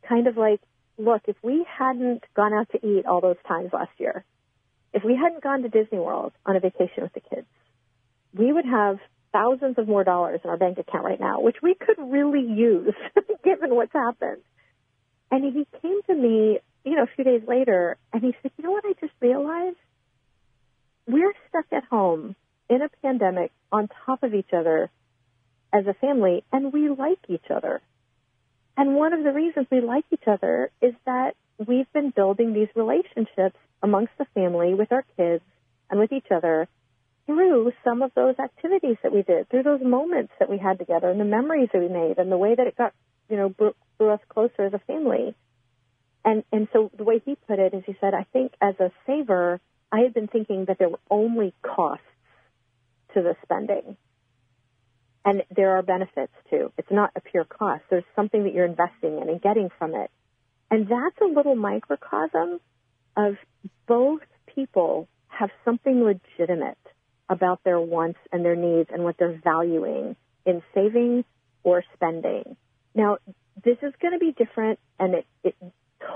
Kind 0.09 0.27
of 0.27 0.37
like, 0.37 0.61
look, 0.99 1.23
if 1.29 1.37
we 1.43 1.65
hadn't 1.79 2.25
gone 2.35 2.53
out 2.53 2.69
to 2.71 2.85
eat 2.85 3.07
all 3.07 3.21
those 3.21 3.37
times 3.47 3.71
last 3.73 3.93
year, 3.99 4.25
if 4.93 5.05
we 5.05 5.15
hadn't 5.15 5.43
gone 5.43 5.63
to 5.63 5.69
Disney 5.69 5.99
World 5.99 6.33
on 6.45 6.57
a 6.57 6.61
vacation 6.61 7.03
with 7.03 7.13
the 7.13 7.21
kids, 7.21 7.47
we 8.37 8.53
would 8.53 8.65
have 8.65 8.99
thousands 9.33 9.79
of 9.79 9.89
more 9.89 10.05
dollars 10.05 10.41
in 10.43 10.51
our 10.51 10.57
bank 10.57 10.79
account 10.79 11.05
right 11.05 11.21
now, 11.21 11.41
which 11.41 11.57
we 11.63 11.75
could 11.75 11.97
really 11.99 12.43
use 12.43 12.95
given 13.45 13.75
what's 13.75 13.93
happened. 13.93 14.43
And 15.31 15.45
he 15.45 15.67
came 15.81 16.01
to 16.09 16.15
me, 16.15 16.59
you 16.85 16.97
know, 16.97 17.05
a 17.05 17.15
few 17.15 17.25
days 17.25 17.43
later 17.47 17.97
and 18.13 18.23
he 18.23 18.35
said, 18.43 18.51
you 18.57 18.65
know 18.65 18.73
what 18.73 18.85
I 18.85 18.95
just 19.01 19.13
realized? 19.21 19.77
We're 21.07 21.33
stuck 21.49 21.67
at 21.73 21.85
home 21.85 22.35
in 22.69 22.83
a 22.83 22.89
pandemic 23.03 23.53
on 23.71 23.89
top 24.07 24.23
of 24.23 24.35
each 24.35 24.53
other 24.53 24.91
as 25.73 25.87
a 25.87 25.95
family 25.95 26.45
and 26.53 26.73
we 26.73 26.89
like 26.89 27.21
each 27.29 27.51
other. 27.55 27.81
And 28.77 28.95
one 28.95 29.13
of 29.13 29.23
the 29.23 29.33
reasons 29.33 29.67
we 29.71 29.81
like 29.81 30.05
each 30.11 30.27
other 30.27 30.71
is 30.81 30.95
that 31.05 31.35
we've 31.65 31.93
been 31.93 32.11
building 32.11 32.53
these 32.53 32.69
relationships 32.75 33.57
amongst 33.83 34.13
the 34.19 34.27
family 34.35 34.75
with 34.75 34.91
our 34.91 35.05
kids 35.17 35.45
and 35.91 36.01
with 36.01 36.13
each 36.13 36.31
other 36.35 36.69
through 37.31 37.71
some 37.85 38.03
of 38.03 38.11
those 38.17 38.35
activities 38.43 38.97
that 39.05 39.13
we 39.13 39.23
did, 39.23 39.49
through 39.49 39.63
those 39.63 39.81
moments 39.81 40.33
that 40.41 40.51
we 40.51 40.59
had 40.59 40.81
together 40.81 41.09
and 41.09 41.21
the 41.21 41.25
memories 41.25 41.69
that 41.73 41.81
we 41.81 41.89
made 41.89 42.19
and 42.19 42.31
the 42.31 42.37
way 42.37 42.57
that 42.57 42.67
it 42.67 42.77
got, 42.77 42.93
you 43.29 43.37
know, 43.37 43.55
drew 43.99 44.11
us 44.11 44.19
closer 44.29 44.67
as 44.67 44.75
a 44.75 44.81
family. 44.81 45.37
And, 46.25 46.43
and 46.51 46.67
so 46.73 46.91
the 46.97 47.05
way 47.05 47.23
he 47.25 47.37
put 47.47 47.61
it 47.61 47.73
is 47.73 47.85
he 47.87 47.95
said, 48.01 48.15
I 48.15 48.27
think 48.33 48.53
as 48.61 48.75
a 48.81 48.91
saver, 49.07 49.61
I 49.93 50.01
had 50.01 50.13
been 50.13 50.27
thinking 50.27 50.65
that 50.67 50.79
there 50.81 50.89
were 50.89 50.99
only 51.09 51.55
costs 51.63 52.03
to 53.15 53.23
the 53.23 53.37
spending. 53.45 53.97
And 55.25 55.45
there 55.55 55.77
are 55.77 55.83
benefits 55.83 56.33
too. 56.51 56.73
It's 56.79 56.91
not 56.91 57.13
a 57.15 57.21
pure 57.21 57.45
cost. 57.45 57.85
There's 57.91 58.03
something 58.17 58.43
that 58.43 58.55
you're 58.55 58.67
investing 58.67 59.19
in 59.23 59.29
and 59.29 59.41
getting 59.41 59.69
from 59.79 59.95
it. 59.95 60.11
And 60.69 60.89
that's 60.89 61.21
a 61.23 61.33
little 61.33 61.55
microcosm 61.55 62.59
of 63.17 63.37
both 63.87 64.23
people 64.53 65.09
have 65.29 65.51
something 65.65 66.03
legitimate 66.03 66.79
about 67.31 67.65
their 67.65 67.81
wants 67.81 68.19
and 68.33 68.45
their 68.45 68.57
needs 68.57 68.91
and 68.93 69.05
what 69.05 69.17
they're 69.19 69.41
valuing 69.43 70.17
in 70.45 70.63
saving 70.75 71.25
or 71.63 71.83
spending. 71.95 72.57
Now, 72.95 73.19
this 73.65 73.79
is 73.83 73.95
going 74.03 74.13
to 74.13 74.19
be 74.19 74.33
different 74.33 74.79
and 74.99 75.15
it, 75.15 75.27
it 75.45 75.55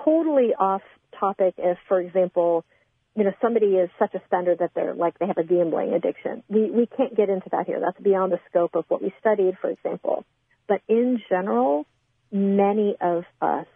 totally 0.04 0.54
off 0.58 0.82
topic 1.18 1.54
if, 1.56 1.78
for 1.88 2.00
example, 2.00 2.64
you 3.16 3.22
know, 3.22 3.32
somebody 3.40 3.66
is 3.66 3.90
such 3.98 4.12
a 4.14 4.22
spender 4.26 4.56
that 4.58 4.72
they're 4.74 4.94
like 4.94 5.18
they 5.20 5.26
have 5.26 5.38
a 5.38 5.44
gambling 5.44 5.92
addiction. 5.94 6.42
We 6.48 6.68
we 6.70 6.86
can't 6.86 7.16
get 7.16 7.28
into 7.30 7.48
that 7.52 7.66
here. 7.66 7.78
That's 7.80 8.00
beyond 8.02 8.32
the 8.32 8.40
scope 8.50 8.74
of 8.74 8.86
what 8.88 9.00
we 9.00 9.14
studied, 9.20 9.56
for 9.60 9.70
example. 9.70 10.24
But 10.66 10.80
in 10.88 11.22
general, 11.28 11.86
many 12.32 12.96
of 13.00 13.22
us 13.40 13.66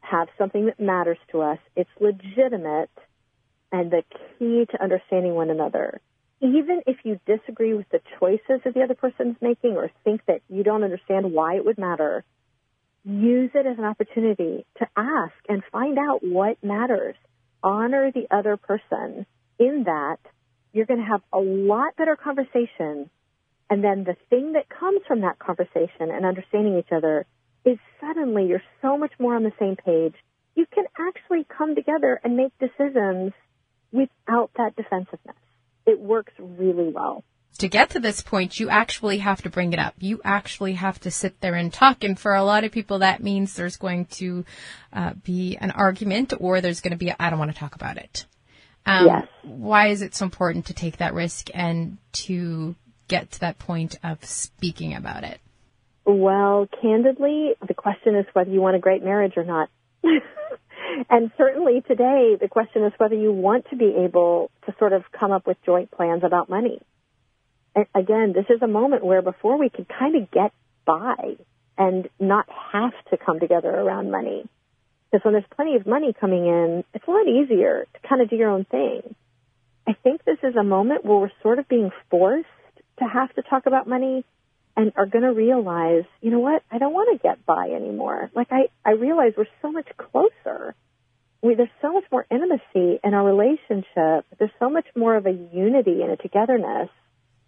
have 0.00 0.28
something 0.38 0.66
that 0.66 0.78
matters 0.78 1.18
to 1.32 1.40
us. 1.40 1.58
It's 1.74 1.90
legitimate 1.98 2.90
and 3.72 3.90
the 3.90 4.02
key 4.38 4.66
to 4.70 4.82
understanding 4.82 5.34
one 5.34 5.50
another. 5.50 6.00
Even 6.40 6.80
if 6.86 6.96
you 7.04 7.20
disagree 7.26 7.74
with 7.74 7.88
the 7.90 8.00
choices 8.18 8.62
that 8.64 8.72
the 8.74 8.82
other 8.82 8.94
person's 8.94 9.36
making 9.42 9.72
or 9.72 9.90
think 10.04 10.22
that 10.26 10.40
you 10.48 10.62
don't 10.62 10.84
understand 10.84 11.32
why 11.32 11.56
it 11.56 11.64
would 11.64 11.76
matter, 11.76 12.24
use 13.04 13.50
it 13.54 13.66
as 13.66 13.78
an 13.78 13.84
opportunity 13.84 14.64
to 14.78 14.86
ask 14.96 15.34
and 15.48 15.62
find 15.70 15.98
out 15.98 16.20
what 16.22 16.62
matters. 16.62 17.14
Honor 17.62 18.10
the 18.10 18.26
other 18.34 18.56
person 18.56 19.26
in 19.58 19.84
that 19.84 20.18
you're 20.72 20.86
going 20.86 21.00
to 21.00 21.06
have 21.06 21.20
a 21.32 21.38
lot 21.38 21.96
better 21.96 22.16
conversation. 22.16 23.10
And 23.68 23.84
then 23.84 24.04
the 24.04 24.16
thing 24.30 24.52
that 24.54 24.68
comes 24.68 25.00
from 25.06 25.20
that 25.20 25.38
conversation 25.38 26.10
and 26.10 26.24
understanding 26.24 26.78
each 26.78 26.92
other 26.92 27.26
is 27.64 27.78
suddenly 28.00 28.46
you're 28.46 28.62
so 28.80 28.96
much 28.96 29.12
more 29.18 29.36
on 29.36 29.42
the 29.42 29.52
same 29.58 29.76
page. 29.76 30.14
You 30.54 30.66
can 30.72 30.84
actually 30.98 31.44
come 31.44 31.74
together 31.74 32.18
and 32.24 32.36
make 32.36 32.52
decisions 32.58 33.32
without 33.92 34.50
that 34.56 34.74
defensiveness. 34.76 35.36
It 35.86 36.00
works 36.00 36.32
really 36.38 36.90
well. 36.90 37.24
To 37.58 37.68
get 37.68 37.90
to 37.90 38.00
this 38.00 38.22
point, 38.22 38.58
you 38.58 38.70
actually 38.70 39.18
have 39.18 39.42
to 39.42 39.50
bring 39.50 39.72
it 39.72 39.78
up. 39.78 39.94
You 39.98 40.20
actually 40.24 40.74
have 40.74 40.98
to 41.00 41.10
sit 41.10 41.40
there 41.40 41.54
and 41.54 41.72
talk. 41.72 42.04
And 42.04 42.18
for 42.18 42.34
a 42.34 42.42
lot 42.42 42.64
of 42.64 42.72
people, 42.72 43.00
that 43.00 43.22
means 43.22 43.54
there's 43.54 43.76
going 43.76 44.06
to 44.06 44.44
uh, 44.92 45.12
be 45.24 45.58
an 45.60 45.70
argument 45.70 46.32
or 46.38 46.60
there's 46.60 46.80
going 46.80 46.92
to 46.92 46.96
be, 46.96 47.12
I 47.18 47.28
don't 47.28 47.38
want 47.38 47.52
to 47.52 47.58
talk 47.58 47.74
about 47.74 47.98
it. 47.98 48.24
Um, 48.86 49.06
yes. 49.06 49.26
Why 49.42 49.88
is 49.88 50.00
it 50.00 50.14
so 50.14 50.24
important 50.24 50.66
to 50.66 50.74
take 50.74 50.98
that 50.98 51.12
risk 51.12 51.48
and 51.52 51.98
to 52.12 52.76
get 53.08 53.32
to 53.32 53.40
that 53.40 53.58
point 53.58 53.96
of 54.02 54.24
speaking 54.24 54.94
about 54.94 55.24
it? 55.24 55.40
Well, 56.06 56.66
candidly, 56.80 57.52
the 57.66 57.74
question 57.74 58.14
is 58.14 58.24
whether 58.32 58.50
you 58.50 58.60
want 58.60 58.76
a 58.76 58.80
great 58.80 59.04
marriage 59.04 59.34
or 59.36 59.44
not. 59.44 59.68
and 61.10 61.30
certainly 61.36 61.82
today, 61.86 62.36
the 62.40 62.48
question 62.48 62.84
is 62.84 62.92
whether 62.98 63.14
you 63.14 63.32
want 63.32 63.66
to 63.70 63.76
be 63.76 63.94
able 64.04 64.50
to 64.66 64.74
sort 64.78 64.92
of 64.92 65.02
come 65.18 65.32
up 65.32 65.46
with 65.46 65.56
joint 65.64 65.90
plans 65.90 66.22
about 66.24 66.48
money. 66.48 66.80
And 67.74 67.86
again, 67.94 68.32
this 68.34 68.46
is 68.48 68.62
a 68.62 68.66
moment 68.66 69.04
where 69.04 69.22
before 69.22 69.58
we 69.58 69.68
could 69.68 69.86
kind 69.88 70.16
of 70.16 70.30
get 70.30 70.52
by 70.84 71.36
and 71.78 72.08
not 72.18 72.46
have 72.72 72.92
to 73.10 73.16
come 73.16 73.40
together 73.40 73.70
around 73.70 74.10
money. 74.10 74.48
Because 75.10 75.24
when 75.24 75.34
there's 75.34 75.44
plenty 75.54 75.76
of 75.76 75.86
money 75.86 76.14
coming 76.18 76.46
in, 76.46 76.84
it's 76.94 77.06
a 77.06 77.10
lot 77.10 77.26
easier 77.26 77.86
to 77.92 78.08
kind 78.08 78.22
of 78.22 78.30
do 78.30 78.36
your 78.36 78.50
own 78.50 78.64
thing. 78.64 79.14
I 79.86 79.94
think 79.94 80.24
this 80.24 80.38
is 80.42 80.54
a 80.56 80.62
moment 80.62 81.04
where 81.04 81.18
we're 81.18 81.32
sort 81.42 81.58
of 81.58 81.68
being 81.68 81.90
forced 82.10 82.46
to 82.98 83.04
have 83.04 83.32
to 83.34 83.42
talk 83.42 83.66
about 83.66 83.88
money 83.88 84.24
and 84.76 84.92
are 84.96 85.06
going 85.06 85.24
to 85.24 85.32
realize, 85.32 86.04
you 86.20 86.30
know 86.30 86.38
what, 86.38 86.62
I 86.70 86.78
don't 86.78 86.92
want 86.92 87.08
to 87.12 87.22
get 87.22 87.44
by 87.44 87.70
anymore. 87.70 88.30
Like 88.34 88.48
I, 88.50 88.68
I 88.84 88.92
realize 88.92 89.32
we're 89.36 89.46
so 89.62 89.72
much 89.72 89.88
closer. 89.96 90.29
We, 91.50 91.56
there's 91.56 91.68
so 91.82 91.92
much 91.92 92.04
more 92.12 92.24
intimacy 92.30 93.00
in 93.02 93.12
our 93.12 93.24
relationship. 93.24 94.24
There's 94.38 94.52
so 94.60 94.70
much 94.70 94.86
more 94.94 95.16
of 95.16 95.26
a 95.26 95.32
unity 95.32 96.00
and 96.00 96.12
a 96.12 96.16
togetherness 96.16 96.90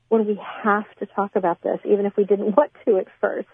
when 0.08 0.26
we 0.26 0.40
have 0.64 0.86
to 0.98 1.06
talk 1.06 1.36
about 1.36 1.62
this, 1.62 1.78
even 1.84 2.04
if 2.04 2.16
we 2.16 2.24
didn't 2.24 2.56
want 2.56 2.72
to 2.84 2.98
at 2.98 3.06
first. 3.20 3.46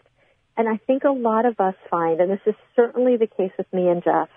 And 0.56 0.66
I 0.66 0.78
think 0.86 1.04
a 1.04 1.10
lot 1.10 1.44
of 1.44 1.60
us 1.60 1.74
find, 1.90 2.18
and 2.22 2.30
this 2.30 2.40
is 2.46 2.54
certainly 2.74 3.18
the 3.18 3.26
case 3.26 3.50
with 3.58 3.70
me 3.74 3.88
and 3.88 4.02
Jeff, 4.02 4.30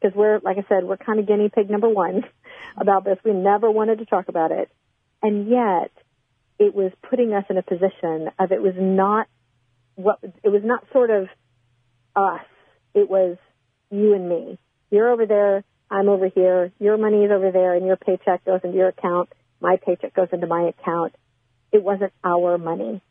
because 0.00 0.16
we're, 0.16 0.40
like 0.40 0.58
I 0.58 0.64
said, 0.68 0.82
we're 0.82 0.96
kind 0.96 1.20
of 1.20 1.28
guinea 1.28 1.50
pig 1.54 1.70
number 1.70 1.88
one 1.88 2.24
about 2.76 3.04
this. 3.04 3.18
We 3.24 3.32
never 3.32 3.70
wanted 3.70 4.00
to 4.00 4.06
talk 4.06 4.26
about 4.26 4.50
it. 4.50 4.72
And 5.22 5.48
yet, 5.48 5.92
it 6.58 6.74
was 6.74 6.90
putting 7.08 7.32
us 7.32 7.44
in 7.48 7.58
a 7.58 7.62
position 7.62 8.28
of 8.40 8.50
it 8.50 8.60
was 8.60 8.74
not 8.76 9.28
what 9.94 10.18
it 10.42 10.48
was 10.48 10.62
not 10.64 10.84
sort 10.92 11.10
of 11.10 11.28
us. 12.16 12.44
It 12.92 13.08
was 13.08 13.36
you 13.92 14.14
and 14.14 14.28
me. 14.28 14.58
You're 14.94 15.10
over 15.10 15.26
there, 15.26 15.64
I'm 15.90 16.08
over 16.08 16.28
here. 16.28 16.72
Your 16.78 16.96
money 16.96 17.24
is 17.24 17.30
over 17.32 17.50
there, 17.50 17.74
and 17.74 17.84
your 17.84 17.96
paycheck 17.96 18.44
goes 18.44 18.60
into 18.62 18.76
your 18.76 18.88
account. 18.88 19.28
My 19.60 19.76
paycheck 19.76 20.14
goes 20.14 20.28
into 20.32 20.46
my 20.46 20.68
account. 20.68 21.14
It 21.72 21.82
wasn't 21.82 22.12
our 22.22 22.58
money, 22.58 23.02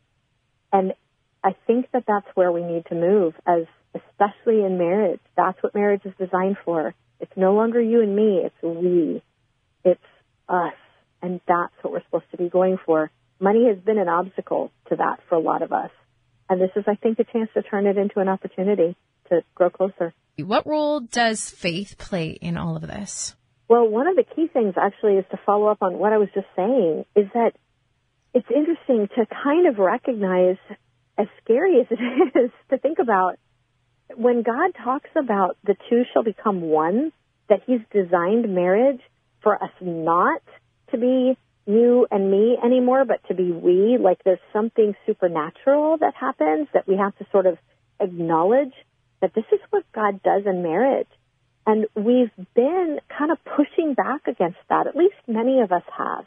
and 0.72 0.94
I 1.42 1.54
think 1.66 1.90
that 1.92 2.04
that's 2.06 2.26
where 2.34 2.50
we 2.50 2.62
need 2.62 2.86
to 2.86 2.94
move, 2.94 3.34
as 3.46 3.66
especially 3.94 4.64
in 4.64 4.78
marriage. 4.78 5.20
That's 5.36 5.62
what 5.62 5.74
marriage 5.74 6.00
is 6.06 6.14
designed 6.18 6.56
for. 6.64 6.94
It's 7.20 7.36
no 7.36 7.52
longer 7.52 7.82
you 7.82 8.00
and 8.00 8.16
me. 8.16 8.42
It's 8.44 8.62
we. 8.62 9.22
It's 9.84 10.00
us, 10.48 10.72
and 11.20 11.42
that's 11.46 11.74
what 11.82 11.92
we're 11.92 12.04
supposed 12.04 12.30
to 12.30 12.38
be 12.38 12.48
going 12.48 12.78
for 12.86 13.10
money 13.40 13.66
has 13.68 13.78
been 13.78 13.98
an 13.98 14.08
obstacle 14.08 14.72
to 14.88 14.96
that 14.96 15.20
for 15.28 15.34
a 15.34 15.40
lot 15.40 15.60
of 15.60 15.72
us. 15.72 15.90
And 16.48 16.60
this 16.60 16.70
is, 16.76 16.84
I 16.86 16.94
think, 16.94 17.18
a 17.18 17.24
chance 17.24 17.50
to 17.54 17.62
turn 17.62 17.86
it 17.86 17.98
into 17.98 18.20
an 18.20 18.28
opportunity 18.28 18.96
to 19.28 19.42
grow 19.54 19.70
closer. 19.70 20.14
What 20.38 20.66
role 20.66 21.00
does 21.00 21.48
faith 21.48 21.96
play 21.96 22.30
in 22.30 22.56
all 22.56 22.76
of 22.76 22.82
this? 22.82 23.36
Well, 23.68 23.88
one 23.88 24.08
of 24.08 24.16
the 24.16 24.24
key 24.24 24.48
things 24.52 24.74
actually 24.76 25.14
is 25.14 25.24
to 25.30 25.38
follow 25.46 25.68
up 25.68 25.78
on 25.80 25.98
what 25.98 26.12
I 26.12 26.18
was 26.18 26.28
just 26.34 26.48
saying 26.56 27.04
is 27.14 27.26
that 27.34 27.52
it's 28.34 28.48
interesting 28.50 29.08
to 29.16 29.26
kind 29.42 29.68
of 29.68 29.78
recognize, 29.78 30.56
as 31.16 31.28
scary 31.42 31.80
as 31.80 31.86
it 31.90 32.36
is 32.44 32.50
to 32.70 32.78
think 32.78 32.98
about, 32.98 33.36
when 34.16 34.42
God 34.42 34.72
talks 34.82 35.10
about 35.16 35.56
the 35.64 35.76
two 35.88 36.02
shall 36.12 36.24
become 36.24 36.60
one, 36.62 37.12
that 37.48 37.60
He's 37.66 37.80
designed 37.92 38.52
marriage 38.52 39.00
for 39.42 39.62
us 39.62 39.70
not 39.80 40.42
to 40.90 40.98
be 40.98 41.38
you 41.66 42.06
and 42.10 42.30
me 42.30 42.58
anymore, 42.62 43.04
but 43.04 43.20
to 43.28 43.34
be 43.34 43.52
we. 43.52 43.98
Like 43.98 44.18
there's 44.24 44.38
something 44.52 44.94
supernatural 45.06 45.98
that 45.98 46.14
happens 46.14 46.68
that 46.74 46.88
we 46.88 46.96
have 46.96 47.16
to 47.18 47.26
sort 47.30 47.46
of 47.46 47.56
acknowledge 48.00 48.72
that 49.24 49.32
this 49.32 49.46
is 49.52 49.60
what 49.70 49.90
God 49.94 50.22
does 50.22 50.42
in 50.44 50.62
marriage. 50.62 51.08
And 51.66 51.86
we've 51.96 52.30
been 52.54 52.98
kind 53.08 53.32
of 53.32 53.38
pushing 53.56 53.94
back 53.94 54.26
against 54.26 54.58
that. 54.68 54.86
At 54.86 54.94
least 54.94 55.14
many 55.26 55.60
of 55.60 55.72
us 55.72 55.82
have. 55.96 56.26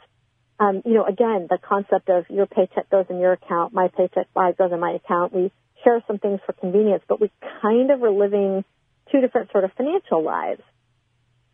Um, 0.58 0.82
you 0.84 0.94
know, 0.94 1.06
again, 1.06 1.46
the 1.48 1.58
concept 1.62 2.08
of 2.08 2.24
your 2.28 2.46
paycheck 2.46 2.90
goes 2.90 3.06
in 3.08 3.20
your 3.20 3.34
account, 3.34 3.72
my 3.72 3.86
paycheck 3.86 4.26
goes 4.34 4.72
in 4.72 4.80
my 4.80 4.98
account. 4.98 5.32
We 5.32 5.52
share 5.84 6.02
some 6.08 6.18
things 6.18 6.40
for 6.44 6.54
convenience, 6.54 7.04
but 7.08 7.20
we 7.20 7.30
kind 7.62 7.92
of 7.92 8.02
are 8.02 8.10
living 8.10 8.64
two 9.12 9.20
different 9.20 9.52
sort 9.52 9.62
of 9.62 9.70
financial 9.74 10.24
lives. 10.24 10.62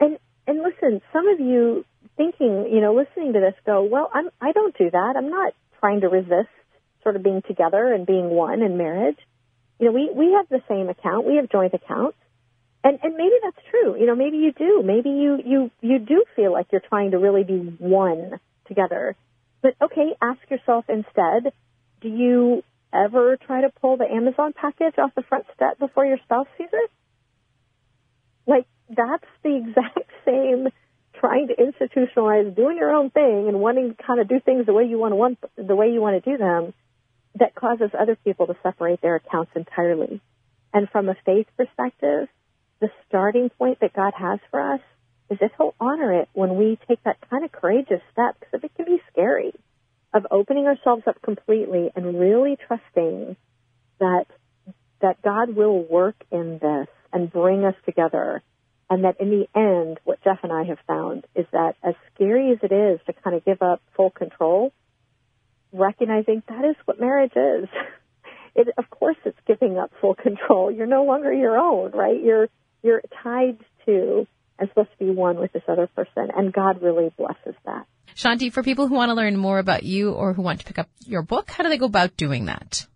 And 0.00 0.16
and 0.46 0.62
listen, 0.62 1.02
some 1.12 1.28
of 1.28 1.40
you 1.40 1.84
thinking, 2.16 2.70
you 2.72 2.80
know, 2.80 2.94
listening 2.94 3.34
to 3.34 3.40
this 3.40 3.54
go, 3.66 3.82
well, 3.82 4.10
I'm, 4.12 4.30
I 4.40 4.52
don't 4.52 4.76
do 4.76 4.90
that. 4.90 5.14
I'm 5.16 5.28
not 5.28 5.52
trying 5.80 6.00
to 6.00 6.08
resist 6.08 6.48
sort 7.02 7.16
of 7.16 7.22
being 7.22 7.42
together 7.46 7.92
and 7.92 8.06
being 8.06 8.30
one 8.30 8.62
in 8.62 8.78
marriage. 8.78 9.18
You 9.78 9.87
know, 9.87 9.93
we, 9.93 10.11
we 10.14 10.33
have 10.33 10.49
the 10.49 10.62
same 10.69 10.88
account. 10.88 11.26
We 11.26 11.37
have 11.37 11.50
joint 11.50 11.75
accounts. 11.75 12.16
And, 12.83 12.99
and 13.02 13.16
maybe 13.16 13.35
that's 13.43 13.66
true. 13.71 13.99
You 13.99 14.07
know, 14.07 14.14
maybe 14.14 14.37
you 14.37 14.52
do. 14.52 14.83
Maybe 14.85 15.09
you, 15.09 15.38
you, 15.45 15.71
you 15.81 15.99
do 15.99 16.25
feel 16.37 16.52
like 16.52 16.66
you're 16.71 16.83
trying 16.87 17.12
to 17.12 17.19
really 17.19 17.43
be 17.43 17.59
one 17.78 18.38
together. 18.66 19.16
But 19.62 19.75
okay, 19.83 20.11
ask 20.21 20.38
yourself 20.50 20.85
instead, 20.88 21.52
do 22.02 22.09
you 22.09 22.62
ever 22.93 23.37
try 23.38 23.62
to 23.62 23.71
pull 23.81 23.97
the 23.97 24.04
Amazon 24.04 24.52
package 24.52 24.99
off 24.99 25.14
the 25.14 25.23
front 25.23 25.47
step 25.54 25.78
before 25.78 26.04
your 26.04 26.19
spouse 26.25 26.47
sees 26.59 26.69
it? 26.71 26.90
Like, 28.47 28.66
that's 28.95 29.25
the 29.43 29.57
exact 29.64 30.11
same 30.26 30.69
trying 31.19 31.49
to 31.49 31.54
institutionalize 31.54 32.54
doing 32.54 32.76
your 32.76 32.93
own 32.93 33.09
thing 33.09 33.49
and 33.49 33.61
wanting 33.61 33.95
to 33.95 34.02
kind 34.02 34.21
of 34.21 34.28
do 34.28 34.40
things 34.40 34.66
the 34.66 34.75
way 34.75 34.85
you 34.85 34.99
want 34.99 35.12
to 35.12 35.16
want 35.16 35.38
the 35.57 35.75
way 35.75 35.90
you 35.90 36.00
want 36.00 36.23
to 36.23 36.31
do 36.31 36.37
them 36.37 36.75
that 37.37 37.55
causes 37.55 37.91
other 37.99 38.17
people 38.17 38.47
to 38.47 38.57
separate 38.62 39.00
their 39.00 39.17
accounts 39.17 39.53
entirely. 39.55 40.21
And 40.73 40.88
from 40.91 41.09
a 41.09 41.17
faith 41.25 41.47
perspective, 41.57 42.29
the 42.81 42.91
starting 43.09 43.50
point 43.50 43.81
that 43.81 43.93
God 43.95 44.12
has 44.17 44.38
for 44.50 44.61
us 44.75 44.81
is 45.31 45.38
that 45.41 45.53
He'll 45.57 45.75
honor 45.81 46.12
it 46.21 46.29
when 46.33 46.57
we 46.57 46.79
take 46.88 47.03
that 47.05 47.19
kind 47.31 47.45
of 47.45 47.53
courageous 47.53 48.00
step 48.12 48.37
because 48.41 48.62
it 48.62 48.75
can 48.76 48.85
be 48.85 49.00
scary 49.11 49.53
of 50.12 50.26
opening 50.31 50.67
ourselves 50.67 51.03
up 51.07 51.21
completely 51.23 51.91
and 51.95 52.19
really 52.19 52.57
trusting 52.69 53.37
that 53.99 54.26
that 55.00 55.21
God 55.23 55.55
will 55.55 55.83
work 55.83 56.17
in 56.31 56.59
this 56.62 56.88
and 57.12 57.31
bring 57.31 57.64
us 57.64 57.75
together. 57.85 58.43
And 58.88 59.05
that 59.05 59.21
in 59.21 59.31
the 59.31 59.49
end, 59.59 59.99
what 60.05 60.23
Jeff 60.23 60.38
and 60.43 60.53
I 60.53 60.64
have 60.64 60.79
found 60.87 61.26
is 61.35 61.47
that 61.53 61.76
as 61.83 61.95
scary 62.14 62.53
as 62.53 62.59
it 62.62 62.73
is 62.73 63.00
to 63.07 63.12
kind 63.12 63.35
of 63.35 63.45
give 63.45 63.61
up 63.61 63.83
full 63.97 64.11
control, 64.11 64.73
recognizing 65.75 66.43
that 66.49 66.64
is 66.64 66.76
what 66.85 67.00
marriage 67.00 67.33
is. 67.37 67.69
It, 68.57 68.69
of 68.78 68.88
course, 68.88 69.16
it's 69.25 69.37
giving 69.49 69.78
up 69.78 69.90
full 70.00 70.14
control. 70.14 70.71
You're 70.71 70.87
no 70.87 71.02
longer 71.02 71.33
your 71.33 71.59
own, 71.59 71.90
right? 71.90 72.23
You're 72.23 72.49
you're 72.85 73.02
tied 73.21 73.59
to 73.85 74.28
and 74.61 74.69
supposed 74.69 74.90
to 74.97 75.04
be 75.04 75.11
one 75.11 75.38
with 75.38 75.52
this 75.52 75.64
other 75.66 75.88
person, 75.88 76.31
and 76.37 76.52
God 76.52 76.81
really 76.81 77.12
blesses 77.16 77.57
that. 77.64 77.87
Shaunti, 78.14 78.52
for 78.52 78.62
people 78.62 78.87
who 78.87 78.95
want 78.95 79.11
to 79.11 79.14
learn 79.14 79.37
more 79.37 79.59
about 79.59 79.83
you 79.83 80.12
or 80.12 80.35
who 80.35 80.43
want 80.43 80.61
to 80.61 80.66
pick 80.66 80.78
up 80.78 80.88
your 81.04 81.23
book, 81.23 81.50
how 81.50 81.64
do 81.64 81.69
they 81.69 81.78
go 81.78 81.87
about 81.87 82.16
doing 82.16 82.45
that? 82.45 82.87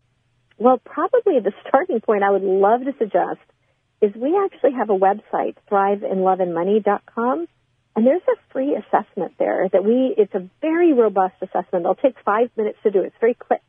Well, 0.58 0.78
probably 0.78 1.40
the 1.40 1.52
starting 1.68 2.00
point 2.00 2.22
I 2.22 2.30
would 2.30 2.42
love 2.42 2.84
to 2.84 2.94
suggest 2.98 3.40
is 4.00 4.14
we 4.14 4.38
actually 4.44 4.74
have 4.74 4.90
a 4.90 4.96
website, 4.96 5.56
thriveinloveandmoney.com, 5.70 7.48
and 7.96 8.06
there's 8.06 8.22
a 8.28 8.52
free 8.52 8.76
assessment 8.76 9.34
there 9.38 9.68
that 9.72 9.84
we, 9.84 10.14
it's 10.16 10.34
a 10.34 10.48
very 10.60 10.92
robust 10.92 11.34
assessment. 11.42 11.84
It'll 11.84 11.94
take 11.94 12.16
five 12.24 12.50
minutes 12.56 12.78
to 12.84 12.90
do. 12.90 13.02
It's 13.02 13.16
very 13.20 13.34
quick, 13.34 13.62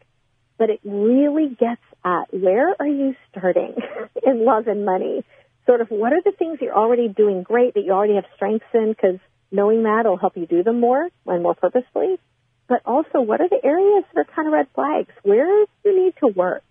but 0.58 0.70
it 0.70 0.80
really 0.84 1.50
gets 1.50 1.82
at 2.06 2.32
where 2.32 2.76
are 2.80 2.88
you 2.88 3.16
starting 3.32 3.76
in 4.24 4.46
love 4.46 4.68
and 4.68 4.86
money? 4.86 5.24
Sort 5.66 5.82
of 5.82 5.90
what 5.90 6.14
are 6.14 6.22
the 6.24 6.32
things 6.32 6.60
you're 6.62 6.76
already 6.76 7.08
doing 7.08 7.44
great 7.44 7.74
that 7.74 7.84
you 7.84 7.92
already 7.92 8.16
have 8.16 8.26
strengths 8.36 8.66
in 8.74 8.90
because 8.90 9.20
knowing 9.52 9.84
that 9.84 10.06
will 10.06 10.18
help 10.18 10.38
you 10.38 10.46
do 10.46 10.64
them 10.64 10.80
more 10.80 11.10
and 11.26 11.44
more 11.44 11.56
purposefully. 11.56 12.20
But 12.68 12.82
also, 12.86 13.22
what 13.22 13.42
are 13.42 13.50
the 13.50 13.64
areas 13.64 14.04
that 14.14 14.22
are 14.22 14.36
kind 14.36 14.48
of 14.48 14.54
red 14.54 14.68
flags? 14.76 15.12
Where 15.24 15.66
do 15.66 15.90
you 15.90 16.06
need 16.06 16.14
to 16.20 16.28
work? 16.28 16.64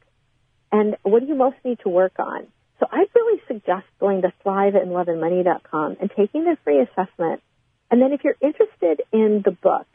And 0.71 0.97
what 1.03 1.21
do 1.21 1.27
you 1.27 1.35
most 1.35 1.57
need 1.65 1.81
to 1.81 1.89
work 1.89 2.13
on? 2.19 2.47
So 2.81 2.87
I'd 2.91 3.09
really 3.15 3.41
suggest 3.49 3.87
going 3.99 4.23
to 4.23 4.33
thriveandloveandmoney.com 4.45 5.97
and 6.01 6.11
taking 6.17 6.45
the 6.45 6.57
free 6.65 6.81
assessment. 6.81 7.43
And 7.91 8.01
then 8.01 8.13
if 8.13 8.23
you're 8.23 8.37
interested 8.41 9.03
in 9.13 9.43
the 9.45 9.51
book, 9.51 9.87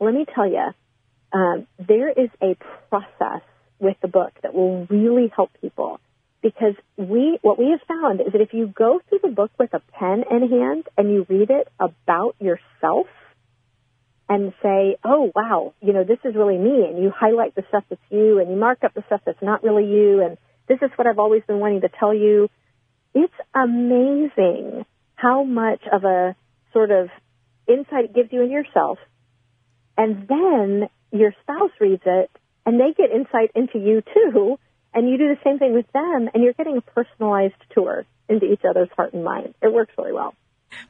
let 0.00 0.14
me 0.14 0.24
tell 0.34 0.48
you, 0.48 0.70
um, 1.32 1.66
there 1.78 2.08
is 2.08 2.30
a 2.42 2.56
process 2.88 3.42
with 3.78 3.96
the 4.00 4.08
book 4.08 4.32
that 4.42 4.54
will 4.54 4.86
really 4.86 5.30
help 5.34 5.50
people. 5.60 6.00
Because 6.42 6.74
we, 6.96 7.38
what 7.42 7.58
we 7.58 7.70
have 7.70 7.80
found 7.88 8.20
is 8.20 8.32
that 8.32 8.40
if 8.40 8.52
you 8.52 8.66
go 8.66 9.00
through 9.08 9.20
the 9.22 9.28
book 9.28 9.50
with 9.58 9.72
a 9.72 9.80
pen 9.98 10.24
in 10.30 10.48
hand 10.48 10.84
and 10.96 11.10
you 11.10 11.26
read 11.28 11.50
it 11.50 11.68
about 11.80 12.36
yourself 12.38 13.06
and 14.28 14.52
say, 14.62 14.96
oh 15.04 15.32
wow, 15.34 15.72
you 15.80 15.92
know, 15.92 16.04
this 16.04 16.18
is 16.24 16.34
really 16.34 16.58
me 16.58 16.86
and 16.86 17.02
you 17.02 17.10
highlight 17.10 17.54
the 17.54 17.64
stuff 17.68 17.84
that's 17.88 18.00
you 18.10 18.38
and 18.40 18.50
you 18.50 18.56
mark 18.56 18.84
up 18.84 18.94
the 18.94 19.02
stuff 19.06 19.22
that's 19.24 19.42
not 19.42 19.62
really 19.62 19.86
you 19.86 20.22
and 20.22 20.36
this 20.68 20.78
is 20.82 20.90
what 20.96 21.06
I've 21.06 21.18
always 21.18 21.42
been 21.46 21.60
wanting 21.60 21.82
to 21.82 21.88
tell 21.88 22.14
you. 22.14 22.48
It's 23.14 23.34
amazing 23.54 24.84
how 25.14 25.44
much 25.44 25.82
of 25.92 26.04
a 26.04 26.34
sort 26.72 26.90
of 26.90 27.08
insight 27.68 28.06
it 28.06 28.14
gives 28.14 28.32
you 28.32 28.42
in 28.42 28.50
yourself. 28.50 28.98
And 29.96 30.26
then 30.28 30.88
your 31.12 31.32
spouse 31.42 31.70
reads 31.80 32.02
it 32.04 32.30
and 32.66 32.80
they 32.80 32.92
get 32.96 33.10
insight 33.10 33.50
into 33.54 33.78
you 33.78 34.02
too. 34.02 34.58
And 34.92 35.08
you 35.08 35.18
do 35.18 35.28
the 35.28 35.38
same 35.44 35.58
thing 35.58 35.74
with 35.74 35.90
them 35.92 36.28
and 36.32 36.42
you're 36.42 36.52
getting 36.52 36.76
a 36.76 36.80
personalized 36.80 37.54
tour 37.72 38.04
into 38.28 38.46
each 38.46 38.62
other's 38.68 38.88
heart 38.96 39.12
and 39.12 39.24
mind. 39.24 39.54
It 39.62 39.72
works 39.72 39.92
really 39.98 40.12
well. 40.12 40.34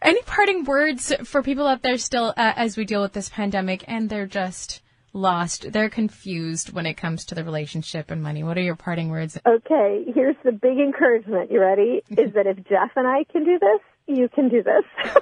Any 0.00 0.22
parting 0.22 0.64
words 0.64 1.12
for 1.24 1.42
people 1.42 1.66
out 1.66 1.82
there 1.82 1.98
still 1.98 2.32
uh, 2.36 2.52
as 2.56 2.76
we 2.76 2.84
deal 2.84 3.02
with 3.02 3.12
this 3.12 3.28
pandemic 3.28 3.84
and 3.86 4.08
they're 4.08 4.26
just 4.26 4.80
lost. 5.14 5.72
They're 5.72 5.88
confused 5.88 6.72
when 6.72 6.84
it 6.84 6.94
comes 6.94 7.24
to 7.26 7.34
the 7.34 7.44
relationship 7.44 8.10
and 8.10 8.22
money. 8.22 8.42
What 8.42 8.58
are 8.58 8.62
your 8.62 8.76
parting 8.76 9.08
words? 9.08 9.38
Okay, 9.46 10.04
here's 10.14 10.36
the 10.44 10.52
big 10.52 10.78
encouragement. 10.78 11.50
You 11.50 11.60
ready? 11.60 12.02
Is 12.10 12.34
that 12.34 12.46
if 12.46 12.56
Jeff 12.68 12.90
and 12.96 13.06
I 13.06 13.24
can 13.24 13.44
do 13.44 13.58
this, 13.58 13.80
you 14.06 14.28
can 14.28 14.48
do 14.50 14.62
this. 14.62 14.84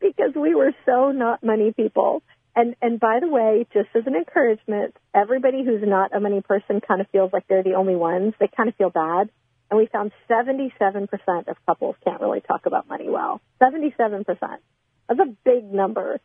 because 0.00 0.34
we 0.34 0.54
were 0.54 0.72
so 0.84 1.12
not 1.12 1.44
money 1.44 1.72
people. 1.72 2.22
And 2.54 2.74
and 2.80 2.98
by 2.98 3.18
the 3.20 3.28
way, 3.28 3.66
just 3.72 3.88
as 3.94 4.04
an 4.06 4.14
encouragement, 4.16 4.96
everybody 5.14 5.62
who's 5.64 5.82
not 5.86 6.16
a 6.16 6.20
money 6.20 6.40
person 6.40 6.80
kind 6.80 7.00
of 7.00 7.08
feels 7.10 7.32
like 7.32 7.46
they're 7.48 7.62
the 7.62 7.74
only 7.74 7.96
ones. 7.96 8.32
They 8.40 8.48
kind 8.48 8.68
of 8.68 8.74
feel 8.76 8.90
bad. 8.90 9.28
And 9.70 9.78
we 9.78 9.86
found 9.86 10.12
77% 10.30 11.08
of 11.48 11.56
couples 11.66 11.96
can't 12.04 12.20
really 12.20 12.40
talk 12.40 12.66
about 12.66 12.88
money 12.88 13.08
well. 13.10 13.40
77%. 13.60 14.24
That's 15.08 15.20
a 15.20 15.36
big 15.44 15.64
number. 15.64 16.20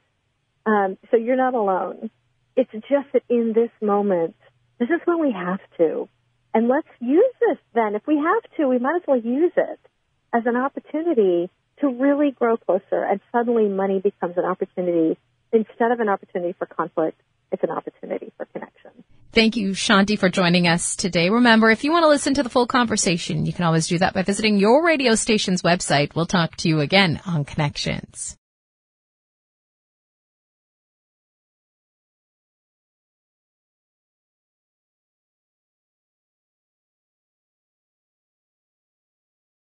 Um, 0.65 0.98
so 1.10 1.17
you're 1.17 1.36
not 1.36 1.56
alone. 1.56 2.12
It's 2.56 2.72
just 2.72 3.08
that 3.14 3.24
in 3.30 3.54
this 3.54 3.72
moment, 3.82 4.36
this 4.80 4.90
is 4.90 5.00
when 5.06 5.22
we 5.22 5.32
have 5.32 5.60
to. 5.78 6.08
And 6.54 6.68
let's 6.68 6.88
use 7.00 7.34
this 7.40 7.58
then. 7.74 7.96
If 7.96 8.06
we 8.08 8.18
have 8.18 8.58
to, 8.58 8.68
we 8.68 8.78
might 8.78 8.98
as 8.98 9.04
well 9.08 9.20
use 9.20 9.54
it 9.56 9.80
as 10.34 10.44
an 10.46 10.58
opportunity 10.58 11.50
to 11.80 11.88
really 11.88 12.32
grow 12.32 12.58
closer. 12.58 13.04
And 13.04 13.22
suddenly 13.32 13.68
money 13.70 14.00
becomes 14.00 14.38
an 14.38 14.46
opportunity. 14.46 15.18
Instead 15.54 15.92
of 15.92 16.00
an 16.00 16.10
opportunity 16.10 16.54
for 16.58 16.66
conflict, 16.66 17.20
it's 17.52 17.64
an 17.64 17.72
opportunity 17.72 18.32
for 18.38 18.46
connection. 18.46 18.92
Thank 19.34 19.56
you, 19.56 19.72
Shaunti, 19.72 20.20
for 20.20 20.30
joining 20.30 20.68
us 20.68 20.98
today. 20.98 21.30
Remember, 21.30 21.72
if 21.72 21.86
you 21.86 21.92
want 21.92 22.04
to 22.04 22.10
listen 22.10 22.34
to 22.34 22.44
the 22.44 22.50
full 22.50 22.68
conversation, 22.68 23.46
you 23.46 23.54
can 23.54 23.64
always 23.64 23.88
do 23.88 23.98
that 24.00 24.14
by 24.14 24.24
visiting 24.24 24.58
your 24.58 24.86
radio 24.86 25.16
station's 25.16 25.62
website. 25.62 26.16
We'll 26.16 26.26
talk 26.26 26.58
to 26.58 26.70
you 26.70 26.82
again 26.82 27.22
on 27.26 27.46
Connections. 27.46 28.38